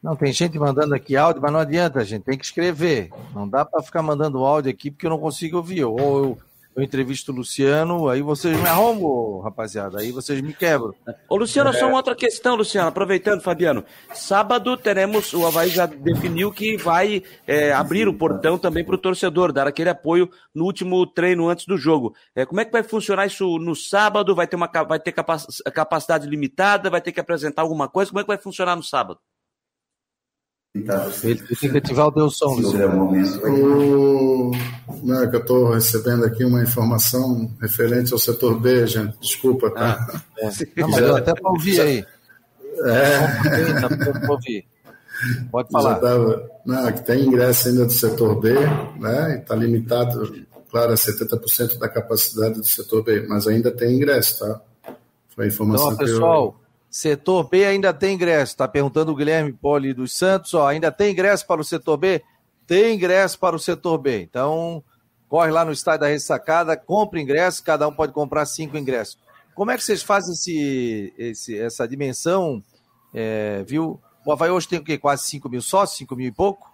[0.01, 2.23] Não, tem gente mandando aqui áudio, mas não adianta, gente.
[2.23, 3.12] Tem que escrever.
[3.36, 5.84] Não dá para ficar mandando áudio aqui porque eu não consigo ouvir.
[5.84, 6.38] Ou eu
[6.82, 10.94] eu entrevisto o Luciano, aí vocês me arrumam, rapaziada, aí vocês me quebram.
[11.30, 11.74] Ô, Luciano, é...
[11.74, 13.86] só uma outra questão, Luciano, aproveitando, Fabiano.
[14.13, 18.98] Sábado teremos, o Havaí já definiu que vai é, abrir o portão também para o
[18.98, 22.15] torcedor, dar aquele apoio no último treino antes do jogo.
[22.36, 24.34] É, como é que vai funcionar isso no sábado?
[24.34, 26.89] Vai ter, uma, vai ter capacidade limitada?
[26.89, 28.10] Vai ter que apresentar alguma coisa?
[28.10, 29.20] Como é que vai funcionar no sábado?
[30.74, 30.86] Ele
[31.60, 32.56] tem que ativar o som,
[33.44, 34.52] o...
[35.04, 39.20] Não, é que eu estou recebendo aqui uma informação referente ao setor B, gente.
[39.20, 39.98] Desculpa, tá?
[40.10, 40.50] Ah, é.
[40.78, 42.06] Não, mas eu até para ouvir aí.
[42.86, 43.88] É.
[44.14, 44.66] Para ouvir.
[45.52, 45.96] Pode falar.
[45.96, 46.50] Tava...
[46.66, 48.54] Não, que tem ingresso ainda do setor B,
[48.98, 49.40] né?
[49.40, 50.34] Está limitado,
[50.70, 54.62] claro, a 70% da capacidade do setor B, mas ainda tem ingresso, tá?
[55.36, 56.61] Foi a informação então, pessoal, eu
[56.91, 58.51] Setor B ainda tem ingresso.
[58.51, 60.54] Está perguntando o Guilherme Poli dos Santos.
[60.54, 62.21] Ó, ainda tem ingresso para o setor B?
[62.67, 64.21] Tem ingresso para o setor B.
[64.21, 64.84] Então,
[65.30, 69.17] corre lá no estádio da Ressacada, compre ingresso, cada um pode comprar cinco ingressos.
[69.56, 72.62] Como é que vocês fazem esse, esse essa dimensão?
[73.13, 73.99] É, viu?
[74.25, 74.97] O Havaí hoje tem o quê?
[74.97, 75.97] Quase 5 mil sócios?
[75.97, 76.69] 5 mil e pouco?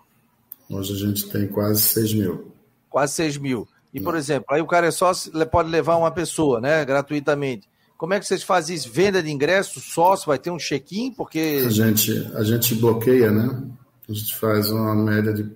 [0.69, 2.51] Hoje a gente tem quase 6 mil.
[2.89, 3.67] Quase 6 mil.
[3.93, 6.83] E, por exemplo, aí o cara é sócio, pode levar uma pessoa, né?
[6.83, 7.67] Gratuitamente.
[7.97, 8.91] Como é que vocês fazem isso?
[8.91, 11.11] Venda de ingressos, sócio, vai ter um check-in?
[11.11, 11.63] Porque.
[11.65, 13.63] A gente, a gente bloqueia, né?
[14.07, 15.49] A gente faz uma média de.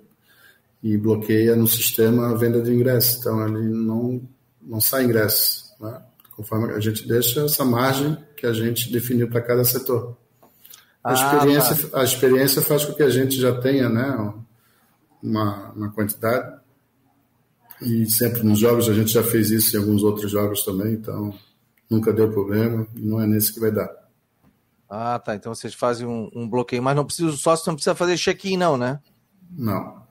[0.81, 3.19] e bloqueia no sistema a venda de ingressos.
[3.19, 4.21] Então, ele não,
[4.61, 5.71] não sai ingresso.
[5.79, 6.01] Né?
[6.35, 10.17] Conforme a gente deixa essa margem que a gente definiu para cada setor.
[11.03, 12.01] A, ah, experiência, tá.
[12.01, 14.33] a experiência faz com que a gente já tenha né,
[15.21, 16.59] uma, uma quantidade.
[17.81, 21.33] E sempre nos jogos a gente já fez isso em alguns outros jogos também, então
[21.91, 23.89] nunca deu problema, não é nesse que vai dar.
[24.89, 25.35] Ah, tá.
[25.35, 28.55] Então vocês fazem um, um bloqueio, mas não precisa, o sócio não precisa fazer check-in,
[28.55, 28.99] não, né?
[29.51, 30.01] Não.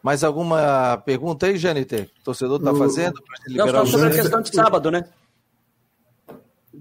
[0.00, 2.08] Mais alguma pergunta aí, Janiter?
[2.20, 3.20] O torcedor está fazendo?
[3.48, 5.04] Não, só sobre a questão de sábado, né?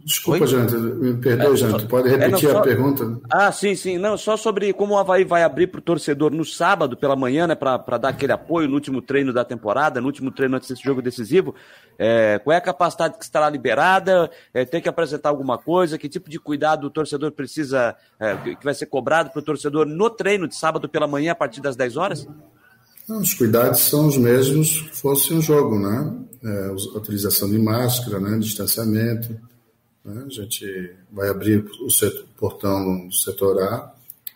[0.06, 2.60] Desculpa, Janto, me perdoe, é, Janto, pode repetir é, não, só...
[2.60, 3.22] a pergunta?
[3.28, 6.46] Ah, sim, sim, não, só sobre como o Havaí vai abrir para o torcedor no
[6.46, 10.30] sábado pela manhã, né, para dar aquele apoio no último treino da temporada, no último
[10.30, 11.56] treino antes desse jogo decisivo,
[11.98, 16.08] é, qual é a capacidade que estará liberada, é, tem que apresentar alguma coisa, que
[16.08, 20.12] tipo de cuidado o torcedor precisa, é, que vai ser cobrado para o torcedor no
[20.12, 22.28] treino de sábado pela manhã a partir das 10 horas?
[23.10, 28.20] Não, os cuidados são os mesmos que fosse um jogo, né, é, utilização de máscara,
[28.20, 29.36] né, distanciamento,
[30.06, 30.24] né?
[30.26, 33.94] A gente vai abrir o setor, portão do setor A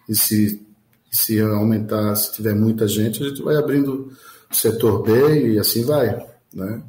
[0.08, 0.66] e se,
[1.12, 4.12] se aumentar, se tiver muita gente, a gente vai abrindo
[4.52, 6.28] o setor B e assim vai.
[6.52, 6.82] Né?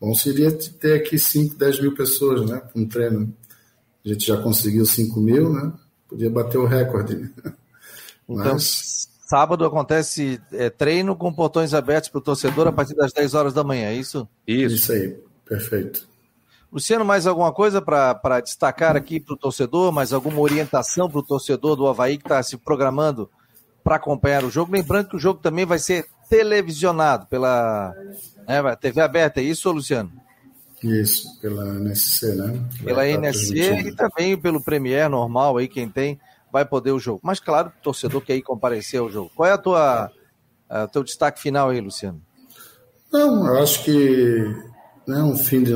[0.00, 3.34] Bom seria ter aqui 5, 10 mil pessoas né, para um treino.
[4.04, 5.72] A gente já conseguiu 5 mil, né?
[6.08, 7.30] podia bater o recorde.
[8.30, 9.08] Então, Mas...
[9.26, 13.54] sábado acontece é, treino com portões abertos para o torcedor a partir das 10 horas
[13.54, 14.28] da manhã, é isso?
[14.46, 16.06] Isso, isso aí, perfeito.
[16.70, 19.90] Luciano, mais alguma coisa para destacar aqui para o torcedor?
[19.90, 23.30] Mais alguma orientação para o torcedor do Havaí que está se programando
[23.82, 24.72] para acompanhar o jogo?
[24.72, 27.94] Lembrando que o jogo também vai ser televisionado pela
[28.46, 30.12] né, TV aberta, é isso, Luciano?
[30.84, 32.62] Isso, pela NSC, né?
[32.84, 36.20] Pela tá NSC e também pelo Premier normal aí, quem tem,
[36.52, 37.20] vai poder o jogo.
[37.22, 39.30] Mas claro, o torcedor quer ir comparecer ao jogo.
[39.34, 40.12] Qual é a tua,
[40.68, 42.20] a teu destaque final aí, Luciano?
[43.10, 44.54] Não, eu acho que
[45.06, 45.72] né, um fim de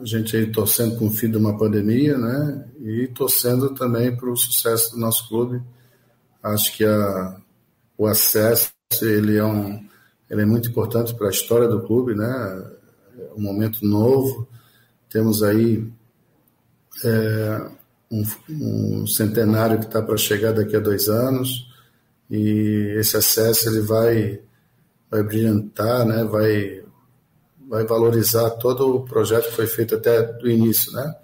[0.00, 2.68] a gente aí torcendo com o fim de uma pandemia, né?
[2.80, 5.62] E torcendo também para o sucesso do nosso clube.
[6.42, 7.36] Acho que a,
[7.96, 8.70] o acesso
[9.02, 9.86] ele é um
[10.30, 12.70] ele é muito importante para a história do clube, né?
[13.18, 14.46] É um momento novo.
[15.08, 15.90] Temos aí
[17.02, 17.70] é,
[18.10, 21.66] um, um, centenário que está para chegar daqui a dois anos
[22.30, 24.40] e esse acesso ele vai
[25.10, 26.24] vai brilhantar, né?
[26.24, 26.84] Vai
[27.68, 31.14] vai valorizar todo o projeto que foi feito até do início, né?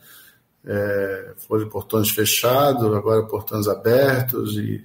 [0.67, 4.83] É, foram portões fechados, agora portões abertos e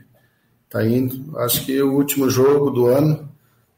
[0.70, 1.38] tá indo.
[1.40, 3.30] Acho que o último jogo do ano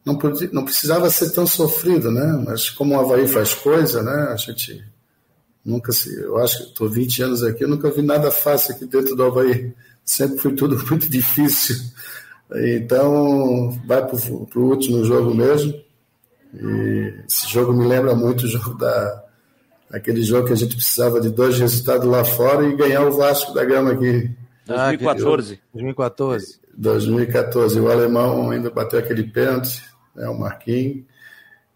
[0.06, 2.44] não, podia, não precisava ser tão sofrido, né?
[2.46, 4.30] Mas como o Havaí faz coisa, né?
[4.32, 4.84] A gente
[5.66, 6.14] nunca se.
[6.22, 9.24] Eu acho que estou 20 anos aqui, eu nunca vi nada fácil aqui dentro do
[9.24, 9.74] Havaí.
[10.06, 11.76] Sempre foi tudo muito difícil.
[12.54, 15.74] Então, vai para o último jogo mesmo.
[16.54, 19.24] E esse jogo me lembra muito o jogo da
[19.92, 23.54] aquele jogo que a gente precisava de dois resultados lá fora e ganhar o Vasco
[23.54, 24.32] da Gama aqui.
[24.66, 25.60] 2014.
[25.74, 26.60] 2014.
[26.78, 27.80] 2014.
[27.80, 29.84] O alemão ainda bateu aquele pênalti,
[30.16, 31.04] né, o Marquinhos.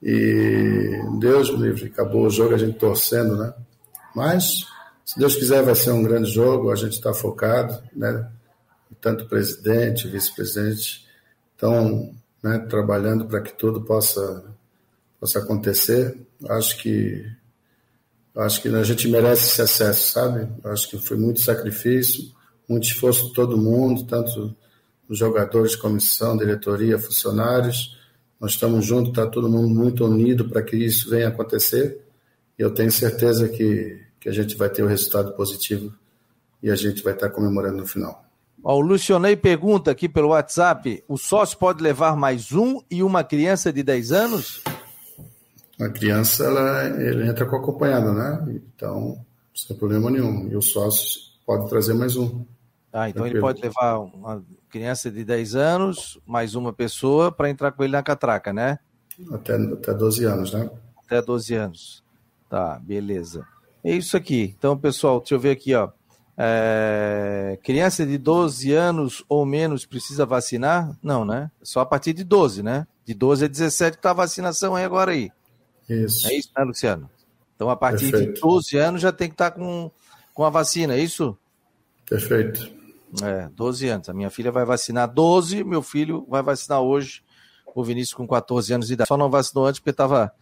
[0.02, 3.54] E Deus me livre, acabou o jogo, a gente torcendo, né?
[4.16, 4.66] Mas,
[5.04, 8.30] se Deus quiser, vai ser um grande jogo, a gente está focado, né?
[9.02, 11.06] Tanto presidente, vice-presidente,
[11.54, 14.44] estão né, trabalhando para que tudo possa,
[15.20, 16.16] possa acontecer.
[16.48, 17.26] Acho que
[18.36, 20.48] acho que a gente merece esse acesso, sabe?
[20.66, 22.24] Acho que foi muito sacrifício,
[22.68, 24.56] muito esforço de todo mundo, tanto
[25.08, 27.98] os jogadores, comissão, diretoria, funcionários.
[28.40, 32.02] Nós estamos juntos, está todo mundo muito unido para que isso venha acontecer.
[32.58, 35.94] E eu tenho certeza que, que a gente vai ter o um resultado positivo
[36.62, 38.26] e a gente vai estar comemorando no final.
[38.64, 43.24] Ó, o Lucionei pergunta aqui pelo WhatsApp: o sócio pode levar mais um e uma
[43.24, 44.64] criança de 10 anos?
[45.80, 48.62] A criança, ela, ele entra com acompanhada, né?
[48.76, 49.18] Então,
[49.54, 50.48] sem problema nenhum.
[50.48, 52.46] E o sócio pode trazer mais um.
[52.92, 57.74] Ah, então ele pode levar uma criança de 10 anos, mais uma pessoa, para entrar
[57.74, 58.80] com ele na catraca, né?
[59.32, 60.70] Até, até 12 anos, né?
[61.06, 62.04] Até 12 anos.
[62.50, 63.46] Tá, beleza.
[63.84, 64.56] É isso aqui.
[64.58, 65.90] Então, pessoal, deixa eu ver aqui, ó.
[66.38, 67.58] É...
[67.64, 70.98] Criança de 12 anos ou menos precisa vacinar?
[71.02, 71.52] Não, né?
[71.62, 72.88] Só a partir de 12, né?
[73.06, 75.32] De 12 a 17 que tá a vacinação aí agora aí.
[75.90, 76.28] Isso.
[76.28, 77.10] É isso, né, Luciano?
[77.56, 78.34] Então, a partir Perfeito.
[78.34, 79.90] de 12 anos já tem que estar tá com,
[80.34, 81.38] com a vacina, é isso?
[82.10, 82.70] Perfeito.
[83.24, 84.10] É, 12 anos.
[84.10, 87.24] A minha filha vai vacinar 12, meu filho vai vacinar hoje,
[87.74, 89.08] o Vinícius com 14 anos de idade.
[89.08, 90.34] Só não vacinou antes porque estava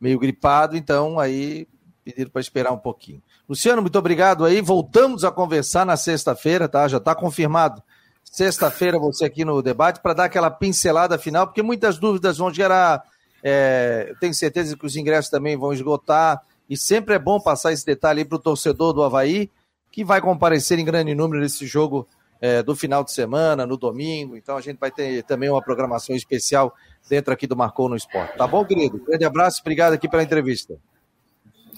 [0.00, 1.68] meio gripado, então aí
[2.04, 3.22] pediram para esperar um pouquinho.
[3.48, 4.60] Luciano, muito obrigado aí.
[4.60, 6.88] Voltamos a conversar na sexta-feira, tá?
[6.88, 7.82] Já está confirmado.
[8.24, 13.04] Sexta-feira você aqui no debate para dar aquela pincelada final, porque muitas dúvidas vão gerar.
[13.42, 16.40] É, tenho certeza que os ingressos também vão esgotar.
[16.68, 19.50] E sempre é bom passar esse detalhe para o torcedor do Havaí,
[19.90, 22.06] que vai comparecer em grande número nesse jogo
[22.40, 24.36] é, do final de semana, no domingo.
[24.36, 26.74] Então a gente vai ter também uma programação especial
[27.08, 28.36] dentro aqui do Marcou no Esporte.
[28.36, 28.98] Tá bom, querido?
[29.06, 30.74] Grande abraço, obrigado aqui pela entrevista.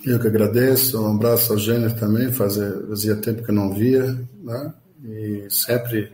[0.07, 4.05] Eu que agradeço, um abraço ao Gênero também, fazia, fazia tempo que eu não via,
[4.42, 4.74] né?
[5.03, 6.12] E sempre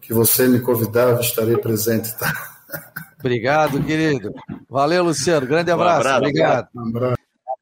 [0.00, 2.32] que você me convidar, estarei presente, tá?
[3.22, 4.34] Obrigado, querido.
[4.68, 5.46] Valeu, Luciano.
[5.46, 5.98] Grande abraço.
[5.98, 6.68] Um abraço obrigado.
[6.74, 7.16] Um abraço.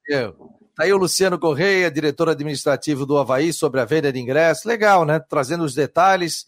[0.09, 0.51] Valeu.
[0.75, 4.65] Tá aí o Luciano Correia, diretor administrativo do Havaí, sobre a venda de ingressos.
[4.65, 5.21] Legal, né?
[5.21, 6.47] Trazendo os detalhes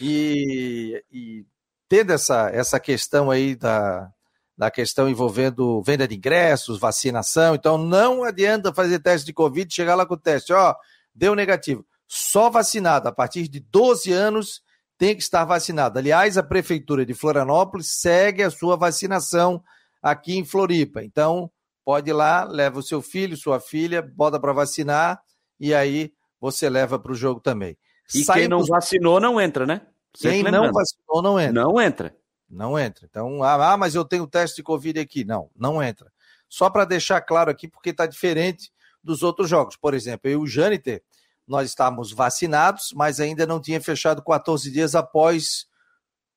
[0.00, 1.44] e, e
[1.86, 4.10] tendo essa, essa questão aí da,
[4.56, 7.54] da questão envolvendo venda de ingressos, vacinação.
[7.54, 10.54] Então, não adianta fazer teste de Covid e chegar lá com o teste.
[10.54, 10.74] Ó,
[11.14, 11.84] deu negativo.
[12.08, 14.62] Só vacinado a partir de 12 anos
[14.96, 15.98] tem que estar vacinado.
[15.98, 19.62] Aliás, a Prefeitura de Florianópolis segue a sua vacinação
[20.02, 21.02] aqui em Floripa.
[21.02, 21.50] Então,
[21.84, 25.20] pode ir lá, leva o seu filho, sua filha, bota para vacinar
[25.58, 27.76] e aí você leva para o jogo também.
[28.14, 29.80] E quem não vacinou não entra, né?
[30.14, 30.66] Sempre quem lembrando.
[30.66, 31.62] não vacinou não entra.
[31.62, 32.16] Não entra.
[32.48, 33.06] Não entra.
[33.08, 35.24] Então, ah, ah, mas eu tenho teste de Covid aqui.
[35.24, 36.12] Não, não entra.
[36.48, 38.70] Só para deixar claro aqui, porque está diferente
[39.02, 39.76] dos outros jogos.
[39.76, 41.02] Por exemplo, eu e o Jâniter,
[41.46, 45.66] nós estávamos vacinados, mas ainda não tinha fechado 14 dias após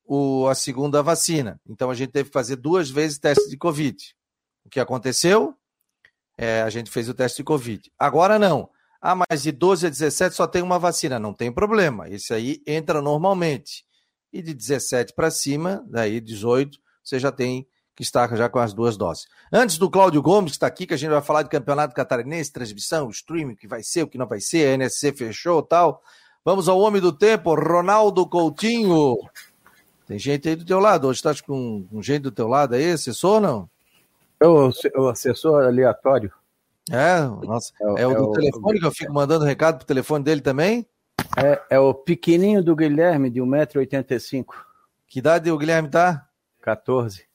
[0.04, 1.60] o, a segunda vacina.
[1.68, 3.98] Então a gente teve que fazer duas vezes teste de Covid.
[4.66, 5.56] O que aconteceu?
[6.38, 7.92] É, a gente fez o teste de Covid.
[7.98, 8.70] Agora não.
[9.02, 11.20] Ah, mas de 12 a 17 só tem uma vacina.
[11.20, 12.10] Não tem problema.
[12.10, 13.86] Esse aí entra normalmente.
[14.32, 18.74] E de 17 para cima, daí 18, você já tem que estar já com as
[18.74, 19.28] duas doses.
[19.52, 22.54] Antes do Cláudio Gomes, que está aqui, que a gente vai falar de campeonato catarinense,
[22.54, 26.04] transmissão, streaming, o que vai ser, o que não vai ser, a NSC fechou tal.
[26.46, 29.18] Vamos ao homem do tempo, Ronaldo Coutinho.
[30.06, 31.08] Tem gente aí do teu lado.
[31.08, 33.68] Hoje está com um gente do teu lado aí, assessor não?
[34.40, 36.32] Eu, o assessor aleatório.
[36.92, 39.88] É, nossa, é, é o é do o, telefone que eu fico mandando recado pro
[39.88, 40.86] telefone dele também?
[41.36, 44.46] É, é o pequenininho do Guilherme, de 1,85m.
[45.08, 46.28] Que idade o Guilherme tá?
[46.62, 47.28] 14.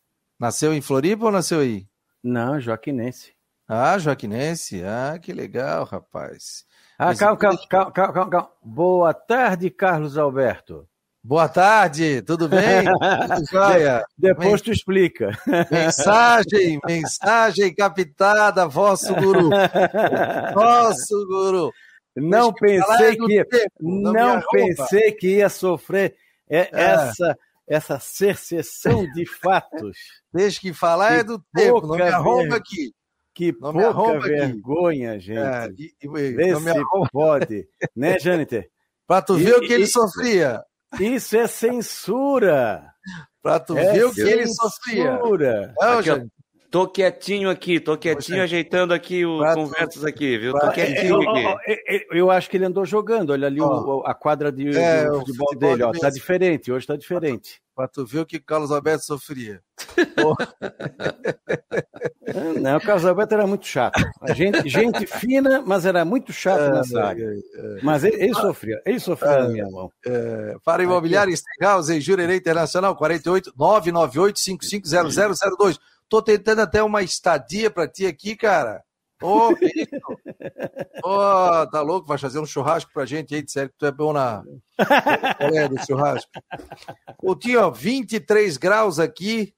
[0.43, 1.87] Nasceu em Floripa ou nasceu aí?
[2.21, 3.33] Não, Joaquinense.
[3.69, 4.83] Ah, Joaquinense.
[4.83, 6.65] Ah, que legal, rapaz.
[6.99, 8.51] Ah, calma, calma, calma, calma, calma.
[8.61, 10.85] Boa tarde, Carlos Alberto.
[11.23, 12.59] Boa tarde, tudo bem?
[13.37, 14.05] Tudo jóia?
[14.19, 15.31] Depois tu explica.
[15.71, 19.49] Mensagem, mensagem captada, vosso guru.
[20.55, 21.71] Vosso guru.
[22.17, 26.17] Não pensei que tempo, não, não pensei que ia sofrer
[26.53, 26.69] é.
[27.69, 29.97] Essa secessão de fatos.
[30.33, 32.93] Deixa que falar que é do tempo, não me arromba aqui.
[33.35, 35.21] Que não pouca vergonha, aqui.
[35.21, 35.39] gente.
[35.39, 36.09] É, e, e,
[37.11, 37.67] pode.
[37.97, 38.69] né, Jâniter?
[39.07, 40.63] Pra tu ver o que ele sofria.
[41.01, 42.87] Isso é censura.
[43.43, 45.19] Pra tu é ver o que ele sofria.
[45.81, 46.27] Não, Aqui,
[46.73, 48.45] Tô quietinho aqui, tô quietinho Poxa.
[48.45, 50.55] ajeitando aqui os conversas aqui, viu?
[50.55, 52.07] Tô quietinho aqui.
[52.11, 54.03] Eu, acho que ele andou jogando, olha ali oh.
[54.07, 57.61] a quadra de, é, de futebol, futebol dele, ó, tá diferente, hoje tá diferente.
[57.77, 59.61] Pra tu ver o que Carlos Alberto sofria.
[62.61, 64.01] Não, o Carlos Alberto era muito chato.
[64.35, 67.25] Gente, gente fina, mas era muito chato é, nessa é, área.
[67.25, 69.91] É, mas ele, ele, sofria, ele sofria é, na minha mão.
[70.07, 75.79] É, para imobiliário Stenhouse em Jurerê Internacional, 48 998 550002.
[76.09, 78.83] Tô tentando até uma estadia para ti aqui, cara.
[79.23, 79.53] Ô, oh,
[81.05, 82.09] oh, tá louco?
[82.09, 84.43] Vai fazer um churrasco pra gente aí, sério que tu é bom na
[85.39, 86.31] é do churrasco.
[87.17, 89.55] Coutinho, ó, 23 graus aqui.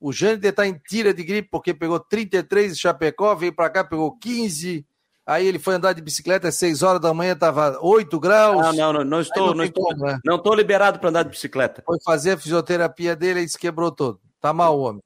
[0.00, 3.84] O Jâniter tá em tira de gripe porque pegou 33 em Chapecó, veio pra cá,
[3.84, 4.86] pegou 15.
[5.26, 8.60] Aí ele foi andar de bicicleta às 6 horas da manhã, tava 8 graus.
[8.60, 10.18] Não, não, não, não estou, não, não, estou, como, né?
[10.24, 11.82] não estou liberado para andar de bicicleta.
[11.86, 14.20] Foi fazer a fisioterapia dele e se quebrou todo.
[14.40, 15.02] Tá mal, homem.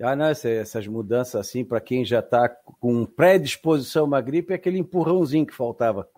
[0.00, 4.56] Ah, não, essas mudanças assim, para quem já está com predisposição a uma gripe, é
[4.56, 6.08] aquele empurrãozinho que faltava.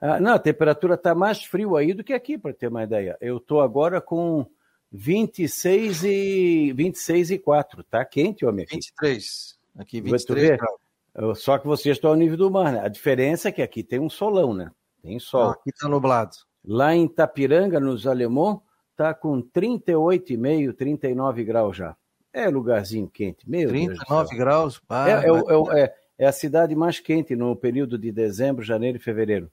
[0.00, 3.16] Ah, não, a temperatura está mais frio aí do que aqui, para ter uma ideia.
[3.20, 4.44] Eu estou agora com
[4.90, 8.64] 26 e 26 e 4, tá quente, homem?
[8.64, 8.74] Aqui.
[8.76, 9.58] 23.
[9.76, 11.40] Aqui 23 graus.
[11.40, 12.80] Só que vocês estão ao nível do mar, né?
[12.80, 14.70] A diferença é que aqui tem um solão, né?
[15.00, 15.50] Tem sol.
[15.50, 16.36] Ah, aqui está nublado.
[16.64, 21.96] Lá em Tapiranga, nos Alemão, está com 38,5, 39 graus já.
[22.34, 24.82] É lugarzinho quente, meu 39 Deus graus?
[24.88, 29.00] Ah, é, é, é, é, a cidade mais quente no período de dezembro, janeiro e
[29.00, 29.48] fevereiro.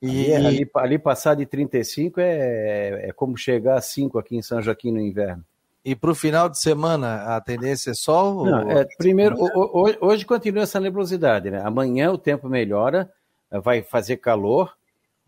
[0.00, 4.42] E ali, ali, ali passar de 35 é, é como chegar a 5 aqui em
[4.42, 5.44] São Joaquim no inverno.
[5.84, 8.44] E para o final de semana, a tendência é sol?
[8.44, 11.50] Não, é, primeiro, hoje, hoje continua essa nebulosidade.
[11.50, 11.60] Né?
[11.64, 13.10] Amanhã o tempo melhora,
[13.50, 14.72] vai fazer calor,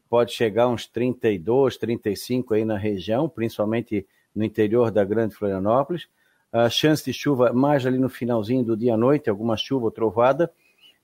[0.09, 6.07] pode chegar uns 32, 35 aí na região, principalmente no interior da Grande Florianópolis
[6.53, 9.91] a chance de chuva mais ali no finalzinho do dia à noite, alguma chuva ou
[9.91, 10.51] trovada,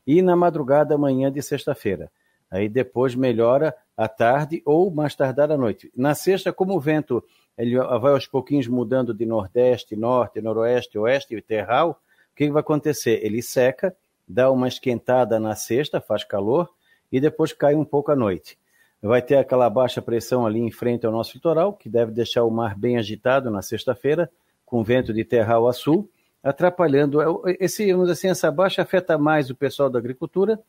[0.07, 2.11] e na madrugada amanhã de sexta-feira.
[2.51, 5.91] Aí depois melhora à tarde ou mais tardar à noite.
[5.97, 7.23] Na sexta, como o vento
[7.59, 12.01] ele vai aos pouquinhos mudando de nordeste, norte, noroeste, oeste e terral,
[12.33, 13.25] o que vai acontecer?
[13.25, 13.97] Ele seca,
[14.29, 16.69] dá uma esquentada na sexta, faz calor,
[17.11, 18.59] e depois cai um pouco à noite.
[19.01, 22.51] Vai ter aquela baixa pressão ali em frente ao nosso litoral, que deve deixar o
[22.51, 24.31] mar bem agitado na sexta-feira,
[24.67, 26.11] com vento de terral a sul,
[26.43, 27.23] atrapalhando.
[27.23, 30.61] É, esse, vamos assim, essa baixa afeta mais o pessoal da agricultura,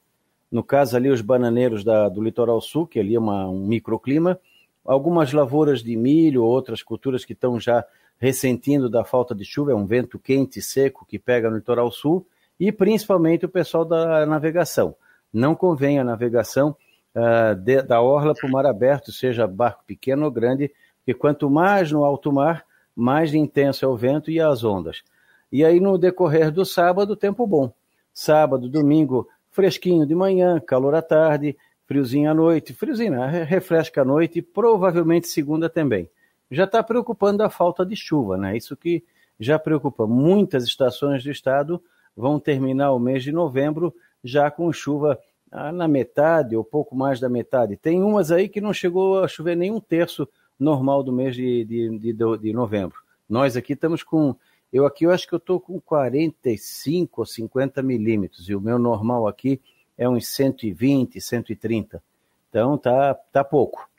[0.50, 4.40] no caso ali os bananeiros da, do litoral sul, que ali é uma, um microclima,
[4.86, 7.84] algumas lavouras de milho, outras culturas que estão já
[8.18, 11.92] ressentindo da falta de chuva, é um vento quente e seco que pega no litoral
[11.92, 12.26] sul,
[12.60, 14.96] e principalmente o pessoal da navegação.
[15.32, 16.76] Não convém a navegação
[17.14, 21.50] uh, de, da orla para o mar aberto, seja barco pequeno ou grande, porque quanto
[21.50, 22.66] mais no alto mar,
[22.98, 25.04] mais intenso é o vento e as ondas.
[25.52, 27.72] E aí, no decorrer do sábado, tempo bom.
[28.12, 33.14] Sábado, domingo, fresquinho de manhã, calor à tarde, friozinho à noite, friozinho,
[33.46, 36.10] refresca à noite e provavelmente segunda também.
[36.50, 38.58] Já está preocupando a falta de chuva, né?
[38.58, 39.04] Isso que
[39.40, 40.08] já preocupa.
[40.08, 41.80] Muitas estações do estado
[42.16, 43.94] vão terminar o mês de novembro
[44.24, 45.20] já com chuva
[45.52, 47.78] ah, na metade ou pouco mais da metade.
[47.78, 50.28] Tem umas aí que não chegou a chover nem um terço
[50.60, 52.98] normal do mês de, de, de, de novembro.
[53.30, 54.36] Nós aqui estamos com.
[54.72, 58.78] Eu aqui eu acho que eu estou com 45 ou 50 milímetros, e o meu
[58.78, 59.62] normal aqui
[59.98, 62.04] é uns 120, 130.
[62.50, 63.90] Então tá, tá pouco.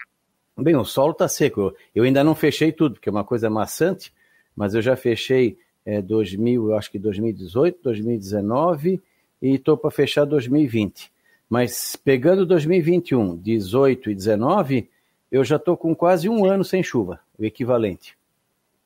[0.56, 1.72] Bem, o solo está seco.
[1.94, 4.12] Eu ainda não fechei tudo, porque é uma coisa maçante,
[4.56, 5.56] mas eu já fechei
[5.86, 9.00] é, 2000, eu acho que 2018, 2019
[9.40, 11.12] e estou para fechar 2020.
[11.48, 14.90] Mas pegando 2021, 18 e 19,
[15.30, 18.18] eu já estou com quase um ano sem chuva, o equivalente.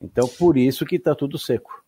[0.01, 1.81] Então, por isso que está tudo seco.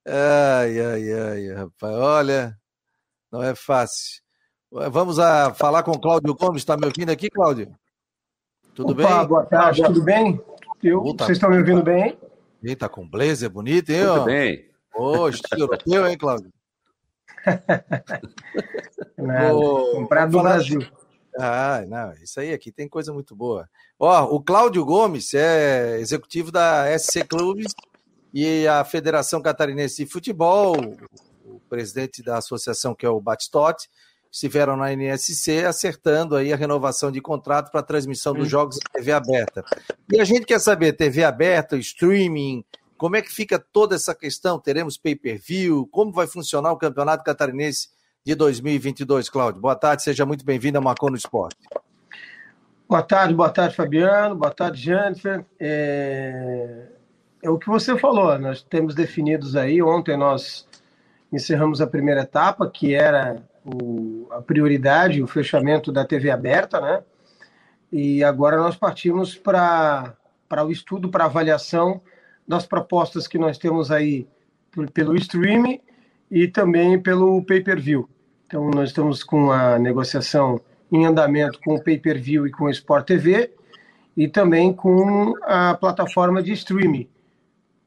[0.06, 1.94] Ai, ai, ai, rapaz.
[1.94, 2.58] Olha,
[3.30, 4.22] não é fácil.
[4.70, 6.62] Vamos a falar com o Cláudio Gomes.
[6.62, 7.72] Está me ouvindo aqui, Cláudio?
[8.74, 9.28] Tudo Opa, bem?
[9.28, 10.40] Boa tarde, tudo bem?
[10.82, 12.18] Eu, Puta, vocês estão me ouvindo bem?
[12.62, 14.04] Eita, tá com blazer bonito, hein?
[14.04, 14.24] Tudo ó?
[14.24, 14.68] bem.
[14.94, 16.52] Ô, estilo europeu, hein, Cláudio?
[19.18, 19.54] Nada,
[19.92, 20.80] comprar do Brasil.
[21.38, 23.68] Ah, não, isso aí aqui tem coisa muito boa.
[23.98, 27.74] Ó, o Cláudio Gomes é executivo da SC Clubes
[28.32, 30.76] e a Federação Catarinense de Futebol,
[31.44, 33.88] o presidente da associação que é o Batistote,
[34.30, 39.12] estiveram na NSC acertando aí a renovação de contrato para transmissão dos jogos em TV
[39.12, 39.64] aberta.
[40.12, 42.64] E a gente quer saber, TV aberta, streaming,
[43.04, 44.58] como é que fica toda essa questão?
[44.58, 45.86] Teremos pay-per-view?
[45.92, 47.90] Como vai funcionar o Campeonato Catarinense
[48.24, 49.60] de 2022, Cláudio?
[49.60, 51.58] Boa tarde, seja muito bem-vindo ao Marcou no Esporte.
[52.88, 54.34] Boa tarde, boa tarde, Fabiano.
[54.34, 55.44] Boa tarde, Jennifer.
[55.60, 56.86] É...
[57.42, 59.82] é o que você falou, nós temos definidos aí.
[59.82, 60.66] Ontem nós
[61.30, 63.36] encerramos a primeira etapa, que era
[63.66, 67.02] o, a prioridade, o fechamento da TV aberta, né?
[67.92, 70.16] E agora nós partimos para
[70.64, 72.00] o estudo, para avaliação
[72.46, 74.26] das propostas que nós temos aí
[74.92, 75.80] pelo streaming
[76.30, 78.08] e também pelo pay-per-view.
[78.46, 80.60] Então, nós estamos com a negociação
[80.92, 83.50] em andamento com o pay-per-view e com o Sport TV
[84.16, 87.08] e também com a plataforma de streaming.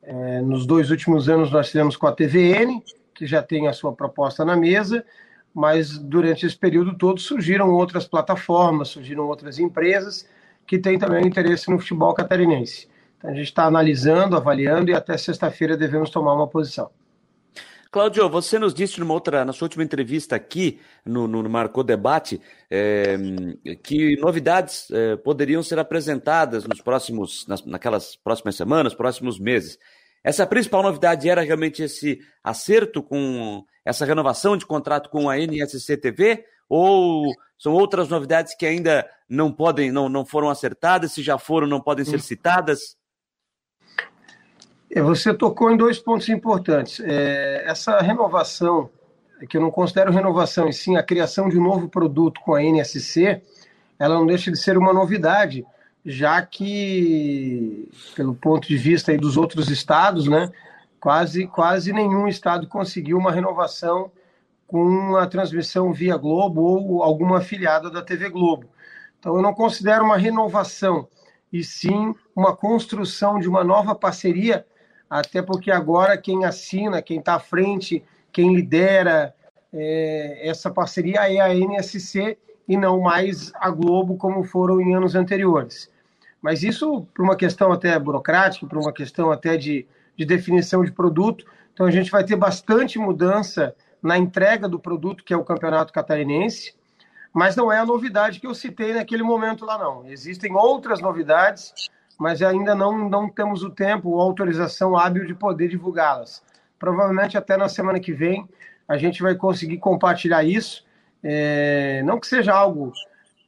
[0.01, 2.81] É, nos dois últimos anos nós tivemos com a TVN,
[3.13, 5.05] que já tem a sua proposta na mesa,
[5.53, 10.27] mas durante esse período todo surgiram outras plataformas, surgiram outras empresas
[10.65, 12.87] que têm também interesse no futebol catarinense.
[13.17, 16.89] Então a gente está analisando, avaliando e até sexta-feira devemos tomar uma posição.
[17.89, 22.39] Cláudio, você nos disse numa outra, na sua última entrevista aqui no, no Marcou Debate
[22.69, 23.17] é,
[23.81, 29.79] que novidades é, poderiam ser apresentadas nos próximos, nas, naquelas próximas semanas, próximos meses.
[30.23, 35.95] Essa principal novidade era realmente esse acerto com essa renovação de contrato com a NSC
[35.95, 41.37] TV ou são outras novidades que ainda não podem, não, não foram acertadas, se já
[41.37, 42.97] foram, não podem ser citadas?
[44.89, 46.99] É, você tocou em dois pontos importantes.
[47.01, 48.89] É, essa renovação,
[49.49, 52.63] que eu não considero renovação, e sim a criação de um novo produto com a
[52.63, 53.41] NSC,
[53.99, 55.65] ela não deixa de ser uma novidade,
[56.05, 60.49] já que, pelo ponto de vista aí dos outros estados, né,
[60.99, 64.09] quase, quase nenhum estado conseguiu uma renovação
[64.65, 68.67] com a transmissão via Globo ou alguma afiliada da TV Globo.
[69.19, 71.07] Então, eu não considero uma renovação,
[71.51, 74.65] e sim uma construção de uma nova parceria,
[75.09, 79.33] até porque agora quem assina, quem está à frente, quem lidera
[79.73, 82.37] é, essa parceria é a NSC
[82.67, 85.89] e não mais a Globo, como foram em anos anteriores.
[86.41, 90.91] Mas isso por uma questão até burocrática, por uma questão até de, de definição de
[90.91, 91.45] produto.
[91.73, 95.93] Então a gente vai ter bastante mudança na entrega do produto, que é o Campeonato
[95.93, 96.75] Catarinense,
[97.33, 100.07] mas não é a novidade que eu citei naquele momento lá, não.
[100.09, 101.73] Existem outras novidades,
[102.17, 106.43] mas ainda não, não temos o tempo ou autorização hábil de poder divulgá-las.
[106.79, 108.47] Provavelmente até na semana que vem
[108.87, 110.85] a gente vai conseguir compartilhar isso.
[111.21, 112.93] É, não que seja algo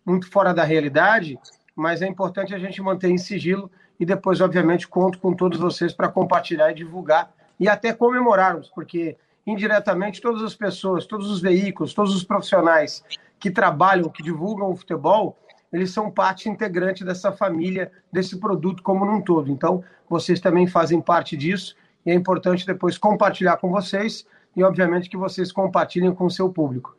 [0.06, 1.40] muito fora da realidade,
[1.76, 5.94] mas é importante a gente manter em sigilo e depois, obviamente, conto com todos vocês
[5.94, 11.94] para compartilhar e divulgar e até comemorarmos, porque indiretamente todas as pessoas, todos os veículos,
[11.94, 13.04] todos os profissionais
[13.40, 15.38] que trabalham, que divulgam o futebol,
[15.72, 19.52] eles são parte integrante dessa família, desse produto como num todo.
[19.52, 25.10] Então, vocês também fazem parte disso e é importante depois compartilhar com vocês e, obviamente,
[25.10, 26.98] que vocês compartilhem com o seu público.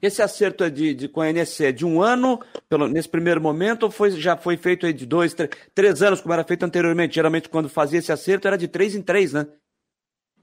[0.00, 3.40] Esse acerto é de, de, com a NSC é de um ano, pelo, nesse primeiro
[3.40, 7.14] momento, ou foi, já foi feito de dois, três, três anos, como era feito anteriormente?
[7.14, 9.46] Geralmente, quando fazia esse acerto, era de três em três, né?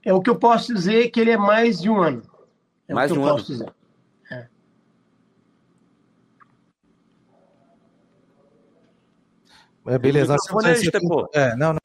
[0.04, 2.22] É o que eu posso dizer que ele é mais de um ano.
[2.88, 3.42] É mais de um ano.
[3.42, 3.72] Dizer.
[9.86, 10.36] É, beleza.
[10.50, 10.90] Não, sei se
[11.34, 11.78] é, não, não.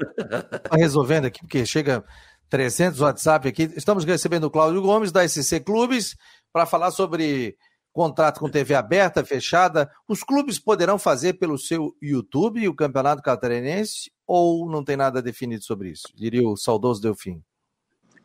[0.60, 2.04] Tá resolvendo aqui, porque chega
[2.50, 3.72] 300 WhatsApp aqui.
[3.76, 6.16] Estamos recebendo o Cláudio Gomes, da SC Clubes
[6.52, 7.56] para falar sobre
[7.94, 9.90] contrato com TV aberta, fechada.
[10.08, 15.64] Os clubes poderão fazer pelo seu YouTube o Campeonato Catarinense ou não tem nada definido
[15.64, 16.04] sobre isso?
[16.16, 17.42] Diria o saudoso Delfim.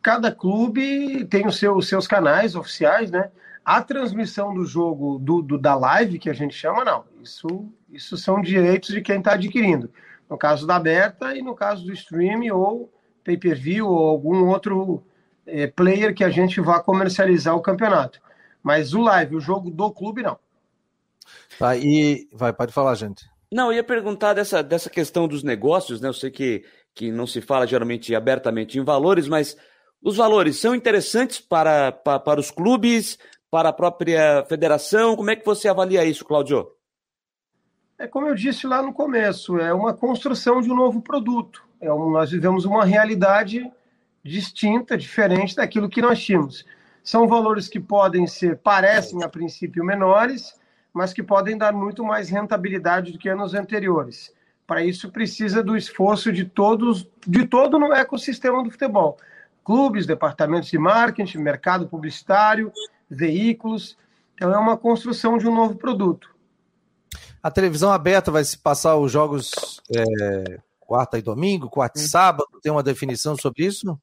[0.00, 3.30] Cada clube tem os seus, seus canais oficiais, né?
[3.64, 7.04] A transmissão do jogo, do, do, da live, que a gente chama, não.
[7.20, 9.90] Isso, isso são direitos de quem está adquirindo.
[10.28, 12.92] No caso da aberta e no caso do stream ou
[13.24, 15.04] pay-per-view ou algum outro
[15.46, 18.20] é, player que a gente vá comercializar o campeonato.
[18.62, 20.38] Mas o live, o jogo do clube, não.
[21.58, 23.24] Tá, e vai, pode falar, gente.
[23.52, 26.08] Não, eu ia perguntar dessa, dessa questão dos negócios, né?
[26.08, 29.56] Eu sei que, que não se fala geralmente abertamente em valores, mas
[30.02, 33.18] os valores são interessantes para, para, para os clubes,
[33.50, 35.16] para a própria federação?
[35.16, 36.75] Como é que você avalia isso, Claudio?
[37.98, 41.64] É como eu disse lá no começo, é uma construção de um novo produto.
[41.80, 43.72] É um, nós vivemos uma realidade
[44.22, 46.62] distinta, diferente daquilo que nós tínhamos.
[47.02, 50.60] São valores que podem ser, parecem a princípio menores,
[50.92, 54.30] mas que podem dar muito mais rentabilidade do que anos anteriores.
[54.66, 59.16] Para isso precisa do esforço de todos, de todo no ecossistema do futebol.
[59.64, 62.70] Clubes, departamentos de marketing, mercado publicitário,
[63.08, 63.96] veículos.
[64.34, 66.35] Então é uma construção de um novo produto.
[67.46, 72.48] A televisão aberta vai se passar os jogos é, quarta e domingo, quarta e sábado?
[72.60, 73.96] Tem uma definição sobre isso?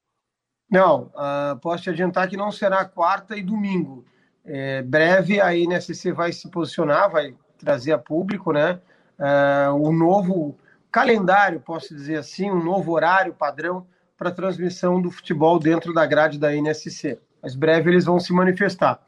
[0.72, 4.06] Não, uh, posso te adiantar que não será quarta e domingo.
[4.46, 8.80] É, breve a NSC vai se posicionar, vai trazer a público, né?
[9.20, 10.58] Uh, o novo
[10.90, 13.86] calendário, posso dizer assim, um novo horário padrão
[14.18, 17.20] para transmissão do futebol dentro da grade da NSC.
[17.42, 19.02] Mas breve eles vão se manifestar.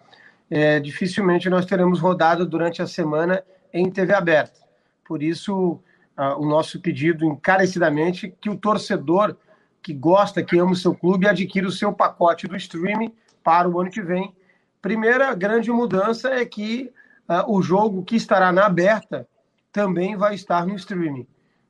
[0.52, 3.42] É, dificilmente nós teremos rodada durante a semana
[3.76, 4.62] em TV aberta.
[5.04, 5.74] Por isso,
[6.18, 9.36] uh, o nosso pedido encarecidamente que o torcedor
[9.84, 13.14] que gosta, que ama o seu clube, adquira o seu pacote do streaming
[13.44, 14.34] para o ano que vem.
[14.82, 16.92] Primeira grande mudança é que
[17.30, 19.28] uh, o jogo que estará na aberta
[19.72, 21.28] também vai estar no streaming.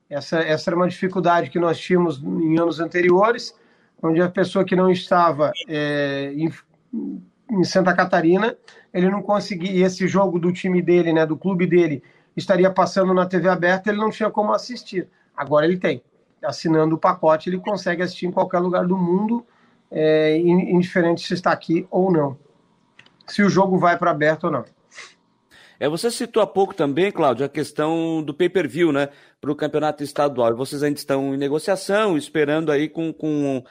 [0.07, 3.53] Essa, essa era uma dificuldade que nós tínhamos em anos anteriores,
[4.01, 6.31] onde a pessoa que não estava é,
[7.59, 8.55] em, Santa Catarina,
[8.93, 12.03] ele não conseguia, esse jogo do time dele, né, do clube dele,
[12.35, 15.07] estaria passando na TV aberta, ele não tinha como assistir.
[15.35, 16.01] Agora ele tem
[16.43, 19.45] assinando o pacote, ele consegue assistir em qualquer lugar do mundo,
[19.91, 22.37] é, indiferente se está aqui ou não.
[23.27, 24.65] Se o jogo vai para aberto ou não.
[25.79, 29.09] É, você citou há pouco também, Cláudio, a questão do pay-per-view, né,
[29.41, 30.55] para o campeonato estadual.
[30.55, 33.63] Vocês ainda estão em negociação, esperando aí com, com,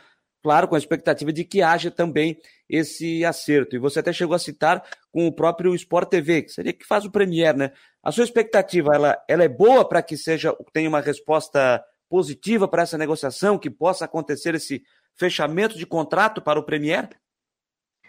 [0.45, 2.37] claro, com a expectativa de que haja também
[2.69, 3.75] esse acerto.
[3.75, 7.07] E você até chegou a citar com o próprio Sport TV, que seria que faz
[7.07, 7.73] o Premier, né?
[8.03, 12.83] A sua expectativa, ela, ela é boa para que seja tenha uma resposta positiva para
[12.83, 14.83] essa negociação, que possa acontecer esse
[15.17, 17.09] fechamento de contrato para o Premier?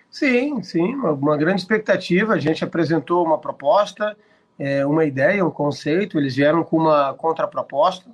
[0.09, 2.33] Sim, sim, uma, uma grande expectativa.
[2.33, 4.17] A gente apresentou uma proposta,
[4.59, 8.09] é, uma ideia, um conceito, eles vieram com uma contraproposta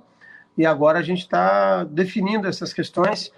[0.56, 3.32] e agora a gente está definindo essas questões,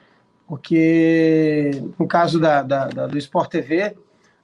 [0.47, 3.97] porque no caso da, da, da, do Sport TV,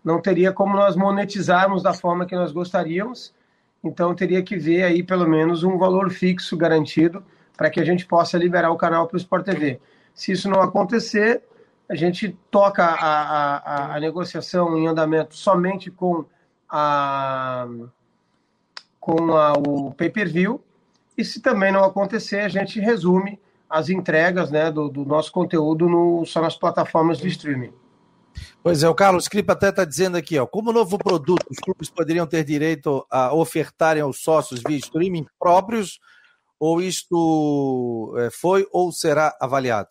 [0.05, 3.35] não teria como nós monetizarmos da forma que nós gostaríamos,
[3.83, 7.23] então teria que ver aí pelo menos um valor fixo garantido
[7.57, 9.81] para que a gente possa liberar o canal para o Sport TV.
[10.15, 11.43] Se isso não acontecer,
[11.89, 16.25] a gente toca a, a, a negociação em andamento somente com
[16.69, 17.67] a
[18.99, 20.63] com a, o pay-per-view
[21.17, 23.41] e se também não acontecer, a gente resume
[23.71, 27.73] as entregas né, do, do nosso conteúdo no, só nas plataformas de streaming.
[28.62, 31.89] Pois é, o Carlos Cripa até está dizendo aqui, ó, como novo produto, os clubes
[31.89, 36.01] poderiam ter direito a ofertarem aos sócios via streaming próprios
[36.59, 39.89] ou isto é, foi ou será avaliado?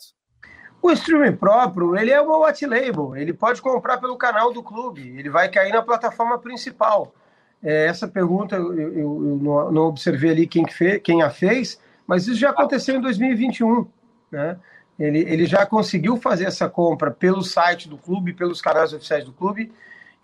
[0.81, 5.17] O streaming próprio, ele é o white label, ele pode comprar pelo canal do clube,
[5.17, 7.13] ele vai cair na plataforma principal.
[7.61, 11.79] É, essa pergunta eu, eu, eu, não observei ali quem, que fez, quem a fez,
[12.09, 13.85] mas isso já aconteceu em 2021.
[14.31, 14.57] Né?
[14.97, 19.31] Ele, ele já conseguiu fazer essa compra pelo site do clube, pelos canais oficiais do
[19.31, 19.71] clube.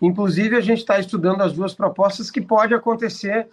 [0.02, 3.46] Inclusive, a gente está estudando as duas propostas que pode acontecer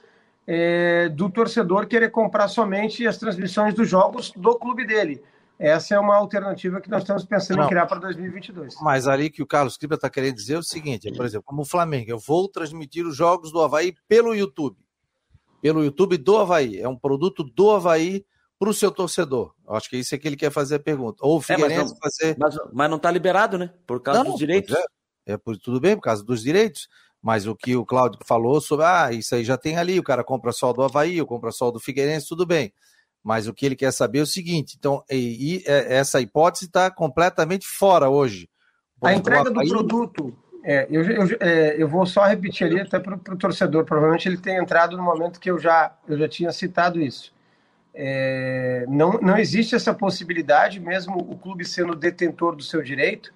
[0.48, 5.22] é, do torcedor querer comprar somente as transmissões dos jogos do clube dele.
[5.60, 8.78] Essa é uma alternativa que nós estamos pensando Não, em criar para 2022.
[8.82, 11.62] Mas ali que o Carlos Cripa está querendo dizer é o seguinte, por exemplo, como
[11.62, 14.83] o Flamengo, eu vou transmitir os jogos do Havaí pelo YouTube.
[15.64, 16.78] Pelo YouTube do Havaí.
[16.78, 18.26] É um produto do Havaí
[18.60, 19.54] para o seu torcedor.
[19.66, 21.26] Eu acho que é isso é que ele quer fazer a pergunta.
[21.26, 22.38] Ou o Figueirense é, mas não, fazer...
[22.38, 23.74] Mas, mas não está liberado, né?
[23.88, 24.76] Por causa Não, dos direitos.
[25.26, 26.90] É, é, tudo bem, por causa dos direitos.
[27.22, 30.22] Mas o que o Cláudio falou sobre, ah, isso aí já tem ali, o cara
[30.22, 32.74] compra só do Havaí, ou compra só do Figueirense, tudo bem.
[33.24, 36.66] Mas o que ele quer saber é o seguinte: então, e, e é, essa hipótese
[36.66, 38.50] está completamente fora hoje.
[39.02, 43.16] A entrega do produto, é, eu, eu, é, eu, vou só repetir ali até para
[43.16, 47.02] o torcedor, provavelmente ele tem entrado no momento que eu já, eu já tinha citado
[47.02, 47.34] isso.
[47.94, 53.34] É, não, não existe essa possibilidade, mesmo o clube sendo detentor do seu direito,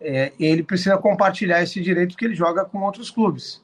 [0.00, 3.62] é, ele precisa compartilhar esse direito que ele joga com outros clubes.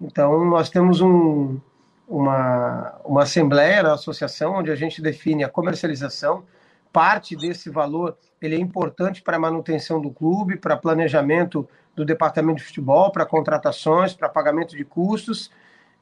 [0.00, 1.60] Então, nós temos um,
[2.08, 6.44] uma, uma assembleia na associação onde a gente define a comercialização.
[6.92, 12.58] Parte desse valor ele é importante para a manutenção do clube, para planejamento do departamento
[12.58, 15.50] de futebol, para contratações, para pagamento de custos.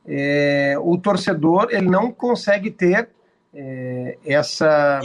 [0.06, 3.10] É, o torcedor ele não consegue ter
[3.52, 5.00] é, essa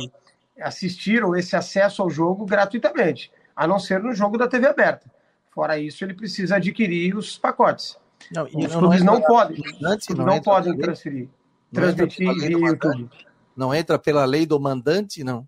[0.62, 5.10] assistir ou esse acesso ao jogo gratuitamente a não ser no jogo da TV aberta.
[5.52, 7.98] Fora isso, ele precisa adquirir os pacotes.
[8.32, 11.30] Não, os não, clubes não, podem, não, não podem transferir,
[11.72, 13.10] transmitir via YouTube.
[13.56, 15.48] Não entra pela lei do mandante, não?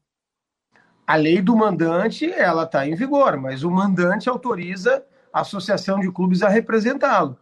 [1.06, 5.04] A lei do mandante, ela está em vigor, mas o mandante autoriza
[5.40, 7.38] associação de clubes a representá-lo.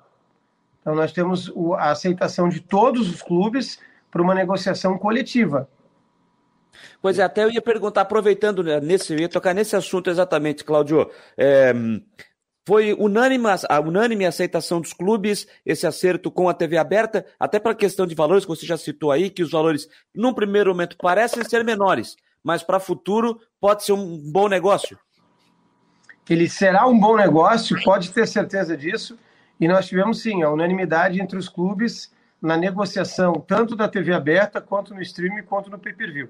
[0.82, 3.80] Então, nós temos a aceitação de todos os clubes
[4.12, 5.68] para uma negociação coletiva.
[7.02, 10.64] Pois é, até eu ia perguntar, aproveitando né, nesse, eu ia tocar nesse assunto exatamente,
[10.64, 11.10] Claudio.
[11.38, 11.74] É,
[12.68, 17.72] Foi unânime a unânime aceitação dos clubes, esse acerto com a TV aberta, até para
[17.72, 20.98] a questão de valores, que você já citou aí, que os valores, num primeiro momento,
[20.98, 24.98] parecem ser menores, mas para futuro pode ser um bom negócio.
[26.30, 29.18] Ele será um bom negócio, pode ter certeza disso.
[29.60, 34.60] E nós tivemos, sim, a unanimidade entre os clubes na negociação, tanto da TV aberta,
[34.60, 36.30] quanto no streaming, quanto no pay-per-view.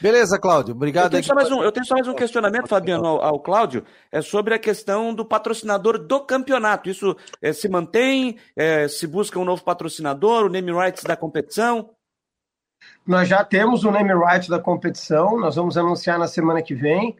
[0.00, 0.74] Beleza, Cláudio.
[0.74, 1.06] Obrigado.
[1.06, 3.84] Eu tenho, só mais um, eu tenho só mais um questionamento, Fabiano, ao, ao Cláudio,
[4.12, 6.88] é sobre a questão do patrocinador do campeonato.
[6.88, 8.38] Isso é, se mantém?
[8.56, 11.90] É, se busca um novo patrocinador, o name rights da competição?
[13.04, 17.16] Nós já temos o name rights da competição, nós vamos anunciar na semana que vem.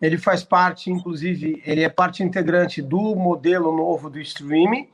[0.00, 4.88] Ele faz parte, inclusive, ele é parte integrante do modelo novo do streaming.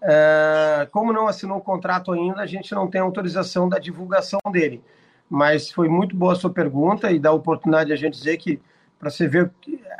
[0.00, 4.82] É, como não assinou o contrato ainda, a gente não tem autorização da divulgação dele
[5.32, 8.36] mas foi muito boa a sua pergunta e dá a oportunidade de a gente dizer
[8.36, 8.60] que,
[8.98, 9.50] para você ver,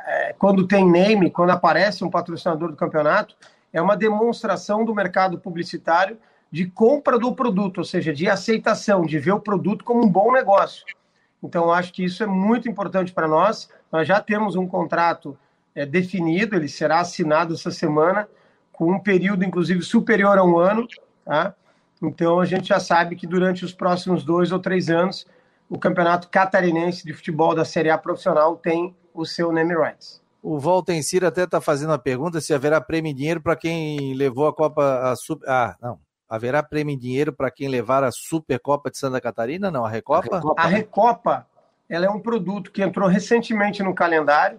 [0.07, 3.35] é, quando tem name, quando aparece um patrocinador do campeonato,
[3.73, 6.19] é uma demonstração do mercado publicitário
[6.51, 10.31] de compra do produto, ou seja, de aceitação, de ver o produto como um bom
[10.31, 10.85] negócio.
[11.43, 13.71] Então, acho que isso é muito importante para nós.
[13.93, 15.39] Nós já temos um contrato
[15.75, 18.27] é, definido, ele será assinado essa semana,
[18.73, 20.87] com um período, inclusive, superior a um ano,
[21.25, 21.55] tá?
[22.03, 25.27] Então a gente já sabe que durante os próximos dois ou três anos
[25.69, 30.21] o Campeonato Catarinense de Futebol da Série A Profissional tem o seu name rights.
[30.43, 34.15] O Walter Cira até está fazendo a pergunta se haverá prêmio em dinheiro para quem
[34.15, 35.13] levou a Copa.
[35.13, 36.01] A Super, ah, não.
[36.29, 39.71] Haverá prêmio em dinheiro para quem levar a Supercopa de Santa Catarina?
[39.71, 40.37] Não, a Recopa?
[40.37, 41.47] A Recopa, a Recopa
[41.93, 44.59] ela é um produto que entrou recentemente no calendário.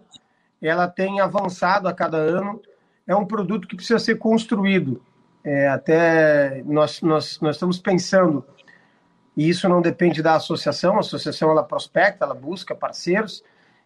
[0.62, 2.62] Ela tem avançado a cada ano.
[3.08, 5.02] É um produto que precisa ser construído.
[5.44, 8.46] É, até nós, nós, nós estamos pensando,
[9.36, 13.44] e isso não depende da associação, a associação ela prospecta, ela busca parceiros,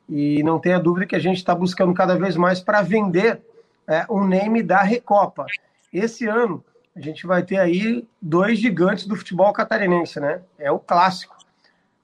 [0.10, 3.42] e não tenha dúvida que a gente está buscando cada vez mais para vender
[3.88, 5.46] é, o name da Recopa.
[5.92, 6.62] Esse ano,
[6.94, 10.42] a gente vai ter aí dois gigantes do futebol catarinense, né?
[10.60, 11.37] É o clássico,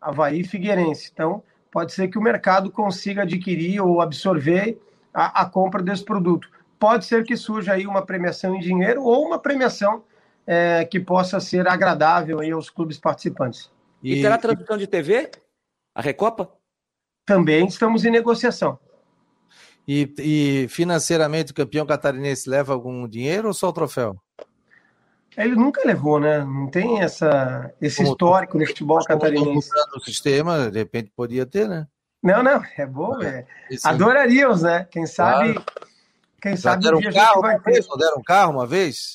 [0.04, 1.10] Havaí e Figueirense.
[1.14, 4.80] Então, pode ser que o mercado consiga adquirir ou absorver
[5.14, 6.50] a, a compra desse produto
[6.84, 10.04] pode ser que surja aí uma premiação em dinheiro ou uma premiação
[10.46, 13.72] é, que possa ser agradável aí aos clubes participantes.
[14.04, 15.32] E, e terá transmissão de TV?
[15.96, 16.52] A Recopa?
[17.26, 18.78] Também estamos em negociação.
[19.88, 24.18] E, e, financeiramente o campeão catarinense leva algum dinheiro ou só o troféu?
[25.38, 26.44] Ele nunca levou, né?
[26.44, 29.70] Não tem essa, esse como histórico no futebol catarinense.
[29.94, 31.88] No sistema, de repente podia ter, né?
[32.22, 33.22] Não, não, é bom.
[33.22, 33.46] É.
[33.84, 34.88] Adoraríamos, né?
[34.90, 35.66] Quem sabe claro.
[36.44, 37.88] Quem Já sabe deram um carro uma vez?
[37.88, 39.14] Não deram um carro uma vez?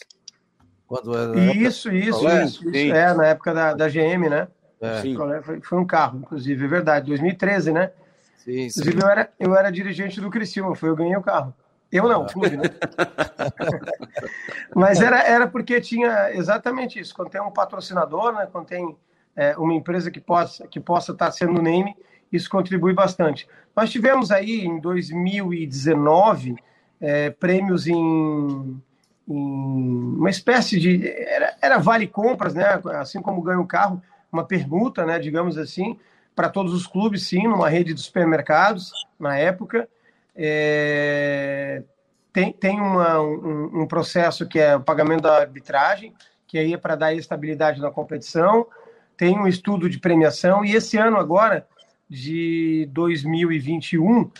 [0.86, 2.94] Quando isso, isso, isso, isso.
[2.94, 4.48] É, na época da, da GM, né?
[4.80, 5.02] É.
[5.42, 7.06] Foi, foi, um carro, inclusive, é verdade.
[7.08, 7.90] 2013, né?
[8.38, 8.98] Sim, inclusive, sim.
[9.02, 11.54] Eu, era, eu era dirigente do Criciúma, foi eu ganhei o carro.
[11.90, 12.64] Eu não, clube, né?
[14.74, 17.14] Mas era, era porque tinha exatamente isso.
[17.14, 18.46] Quando tem um patrocinador, né?
[18.50, 18.96] quando tem
[19.34, 21.96] é, uma empresa que possa, que possa estar sendo name,
[22.30, 23.48] isso contribui bastante.
[23.74, 26.56] Nós tivemos aí em 2019
[27.00, 28.82] é, prêmios em,
[29.26, 31.08] em, uma espécie de.
[31.08, 32.80] Era, era vale compras, né?
[32.94, 35.18] Assim como ganha o carro, uma permuta, né?
[35.18, 35.98] Digamos assim,
[36.34, 39.88] para todos os clubes, sim, numa rede de supermercados na época.
[40.40, 41.82] É,
[42.32, 46.14] tem tem uma, um, um, processo que é o pagamento da arbitragem,
[46.46, 48.64] que aí é para dar estabilidade na competição.
[49.16, 51.66] Tem um estudo de premiação, e esse ano agora,
[52.08, 54.30] de 2021,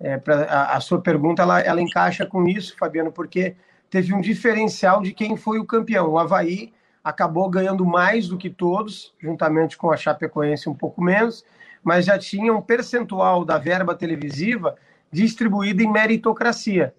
[0.00, 3.54] é, pra, a, a, sua pergunta ela, ela encaixa com isso, Fabiano, porque
[3.88, 6.10] teve um diferencial de quem foi o campeão.
[6.10, 6.72] O Havaí
[7.04, 11.44] acabou ganhando mais do que todos, juntamente com a Chapecoense um pouco menos,
[11.80, 14.74] mas já tinha um percentual da verba televisiva
[15.14, 16.94] distribuída em meritocracia.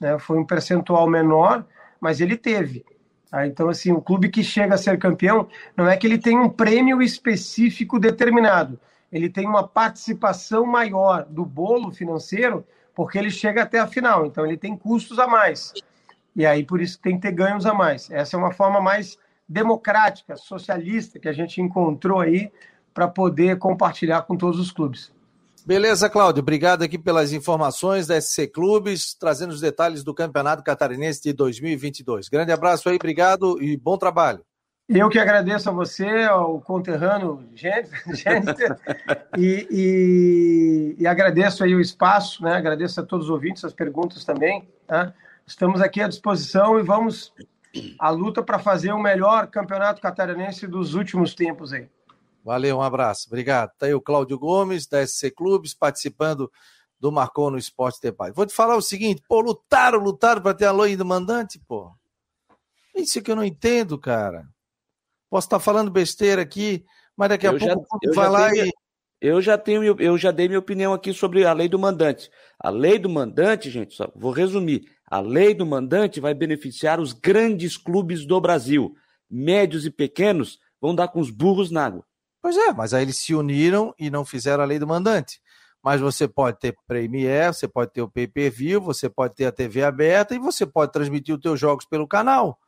[0.00, 0.18] Né?
[0.18, 1.64] Foi um percentual menor,
[2.00, 2.84] mas ele teve.
[3.30, 3.46] Tá?
[3.46, 6.48] Então, assim, o clube que chega a ser campeão não é que ele tem um
[6.48, 8.78] prêmio específico determinado
[9.12, 14.44] ele tem uma participação maior do bolo financeiro, porque ele chega até a final, então
[14.46, 15.74] ele tem custos a mais.
[16.34, 18.10] E aí por isso tem que ter ganhos a mais.
[18.10, 22.50] Essa é uma forma mais democrática, socialista que a gente encontrou aí
[22.94, 25.12] para poder compartilhar com todos os clubes.
[25.64, 26.42] Beleza, Cláudio.
[26.42, 32.28] Obrigado aqui pelas informações da SC Clubes, trazendo os detalhes do Campeonato Catarinense de 2022.
[32.28, 34.44] Grande abraço aí, obrigado e bom trabalho.
[34.88, 38.76] Eu que agradeço a você, ao conterrâneo Jennifer,
[39.38, 42.56] e, e, e, agradeço aí o espaço, né?
[42.56, 44.68] agradeço a todos os ouvintes, as perguntas também.
[44.86, 45.14] Tá?
[45.46, 47.32] Estamos aqui à disposição e vamos
[47.98, 51.88] à luta para fazer o melhor campeonato catarinense dos últimos tempos aí.
[52.44, 53.70] Valeu, um abraço, obrigado.
[53.70, 56.50] Está aí o Cláudio Gomes, da SC Clubes, participando
[56.98, 58.34] do Marcou no Esporte Debate.
[58.34, 61.92] Vou te falar o seguinte, pô, lutaram, lutaram para ter a lei do mandante, pô.
[62.94, 64.46] Isso que eu não entendo, cara.
[65.30, 66.84] Posso estar falando besteira aqui,
[67.16, 68.72] mas daqui a eu pouco já, vai lá tenho, e.
[69.20, 72.28] Eu já tenho, eu já dei minha opinião aqui sobre a lei do mandante.
[72.58, 74.84] A lei do mandante, gente, só vou resumir.
[75.08, 78.94] A lei do mandante vai beneficiar os grandes clubes do Brasil.
[79.30, 82.04] Médios e pequenos vão dar com os burros na água.
[82.42, 85.40] Pois é, mas aí eles se uniram e não fizeram a lei do mandante.
[85.82, 89.82] Mas você pode ter Premier, você pode ter o pay-per-view, você pode ter a TV
[89.84, 92.58] aberta e você pode transmitir os teus jogos pelo canal.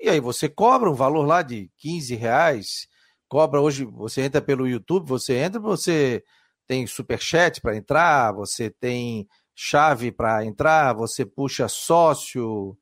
[0.00, 2.88] E aí você cobra um valor lá de 15 reais,
[3.28, 6.22] cobra hoje, você entra pelo YouTube, você entra, você
[6.66, 12.76] tem superchat para entrar, você tem chave para entrar, você puxa sócio.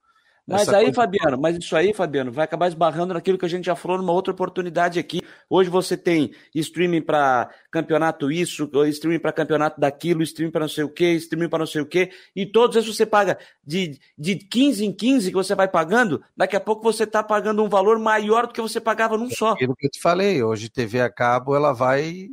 [0.46, 0.94] Mas aí, coisa...
[0.94, 4.12] Fabiano, mas isso aí, Fabiano, vai acabar esbarrando naquilo que a gente já falou numa
[4.12, 5.22] outra oportunidade aqui.
[5.48, 10.82] Hoje você tem streaming para campeonato isso, streaming para campeonato daquilo, streaming para não sei
[10.82, 14.36] o que, streaming para não sei o que, e todos esses você paga de, de
[14.36, 17.98] 15 em 15 que você vai pagando, daqui a pouco você está pagando um valor
[18.00, 19.52] maior do que você pagava num só.
[19.52, 22.28] Aquilo que eu te falei, hoje TV a cabo ela vai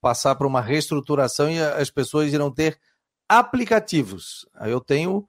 [0.00, 2.78] passar por uma reestruturação e as pessoas irão ter
[3.28, 4.46] aplicativos.
[4.54, 5.26] Aí eu tenho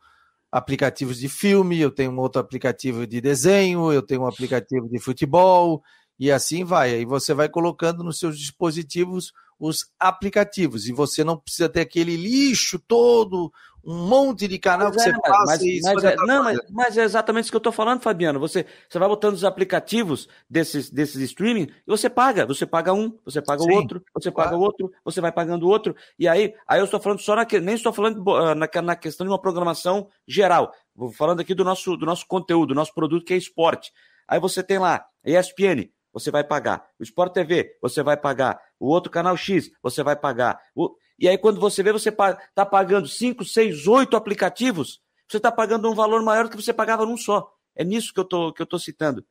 [0.53, 4.99] aplicativos de filme, eu tenho um outro aplicativo de desenho, eu tenho um aplicativo de
[4.99, 5.81] futebol,
[6.19, 6.93] e assim vai.
[6.93, 12.15] Aí você vai colocando nos seus dispositivos os aplicativos, e você não precisa ter aquele
[12.15, 13.51] lixo todo,
[13.85, 16.97] um monte de canal que é, você passa mas, e mas é, não, mas, mas,
[16.97, 18.39] é exatamente isso que eu estou falando, Fabiano.
[18.39, 22.45] Você, você vai botando os aplicativos desses, desses streaming e você paga.
[22.45, 24.51] Você paga um, você paga Sim, o outro, você claro.
[24.51, 25.95] paga o outro, você vai pagando o outro.
[26.17, 29.25] E aí, aí eu estou falando só na, nem estou falando ah, na, na questão
[29.25, 30.73] de uma programação geral.
[30.95, 33.91] Vou falando aqui do nosso, do nosso conteúdo, do nosso produto que é esporte.
[34.27, 36.85] Aí você tem lá, ESPN, você vai pagar.
[36.99, 38.59] O Sport TV, você vai pagar.
[38.79, 40.59] O outro canal X, você vai pagar.
[40.75, 40.95] O...
[41.17, 45.89] E aí, quando você vê, você está pagando 5, 6, 8 aplicativos, você está pagando
[45.89, 47.51] um valor maior do que você pagava num só.
[47.75, 49.25] É nisso que eu tô, que eu tô citando.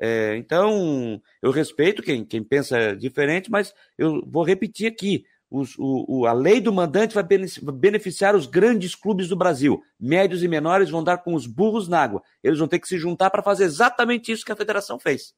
[0.00, 5.24] É, então, eu respeito quem, quem pensa diferente, mas eu vou repetir aqui.
[5.50, 9.82] Os, o, o, a lei do mandante vai beneficiar os grandes clubes do Brasil.
[9.98, 12.22] Médios e menores vão dar com os burros na água.
[12.42, 15.34] Eles vão ter que se juntar para fazer exatamente isso que a federação fez.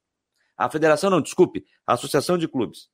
[0.57, 2.91] A federação não, desculpe, a associação de clubes.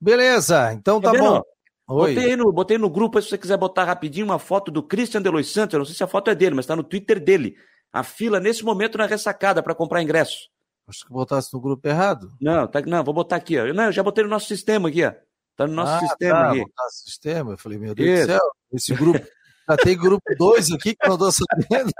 [0.00, 1.42] Beleza, então tá, tá bom.
[1.86, 5.48] Botei no, botei no grupo, se você quiser botar rapidinho uma foto do Christian Delois
[5.48, 7.56] Santos, eu não sei se a foto é dele, mas está no Twitter dele.
[7.92, 10.48] A fila nesse momento na ressacada para comprar ingresso.
[10.88, 12.32] Acho que botasse no grupo errado.
[12.40, 13.72] Não, tá, não, vou botar aqui, ó.
[13.72, 15.12] Não, eu já botei no nosso sistema aqui, ó.
[15.56, 16.60] Tá no nosso ah, sistema tá, aqui.
[16.60, 17.52] Botar sistema.
[17.52, 18.26] Eu falei, meu Deus Isso.
[18.26, 19.26] do céu, esse grupo.
[19.68, 21.92] já tem grupo 2 aqui que não tô sabendo.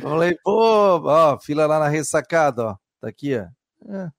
[0.00, 2.76] falei, pô, ó, fila lá na ressacada, ó.
[3.00, 3.46] Tá aqui, ó.
[3.92, 4.10] É.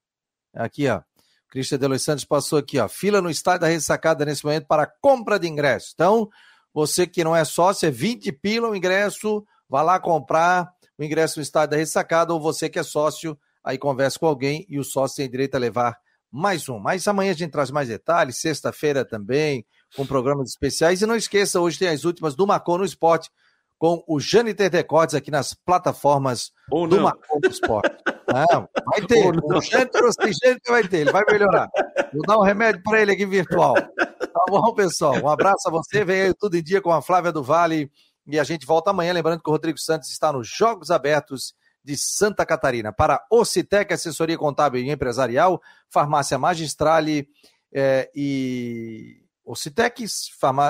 [0.53, 1.01] Aqui, ó.
[1.49, 2.87] Cristian de Los Santos passou aqui, ó.
[2.87, 5.91] Fila no estádio da ressacada nesse momento para compra de ingresso.
[5.93, 6.29] Então,
[6.73, 11.39] você que não é sócio, é 20 pila o ingresso, vá lá comprar o ingresso
[11.39, 14.83] no estádio da ressacada, ou você que é sócio, aí conversa com alguém e o
[14.83, 15.97] sócio tem direito a levar
[16.31, 16.79] mais um.
[16.79, 21.01] Mas amanhã a gente traz mais detalhes, sexta-feira também, com programas especiais.
[21.01, 23.29] E não esqueça, hoje tem as últimas do Marcon no Esporte,
[23.77, 27.95] com o Jâniter Decortes aqui nas plataformas Ou do Marcon no Esporte.
[28.27, 29.25] Não, vai ter.
[29.25, 31.69] O Jâniter ou sem Jâniter vai ter, ele vai melhorar.
[32.13, 33.75] Vou dar um remédio para ele aqui virtual.
[33.75, 35.15] Tá bom, pessoal?
[35.21, 36.03] Um abraço a você.
[36.03, 37.91] Vem aí tudo em dia com a Flávia do Vale.
[38.25, 39.13] E a gente volta amanhã.
[39.13, 41.53] Lembrando que o Rodrigo Santos está nos Jogos Abertos
[41.83, 42.91] de Santa Catarina.
[42.91, 47.29] Para Ocitec, assessoria contábil e empresarial, farmácia Magistrale
[47.73, 50.05] é, e Ocitec,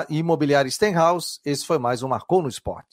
[0.08, 1.40] Imobiliária Stenhouse.
[1.44, 2.86] Esse foi mais um Marcou no Esporte.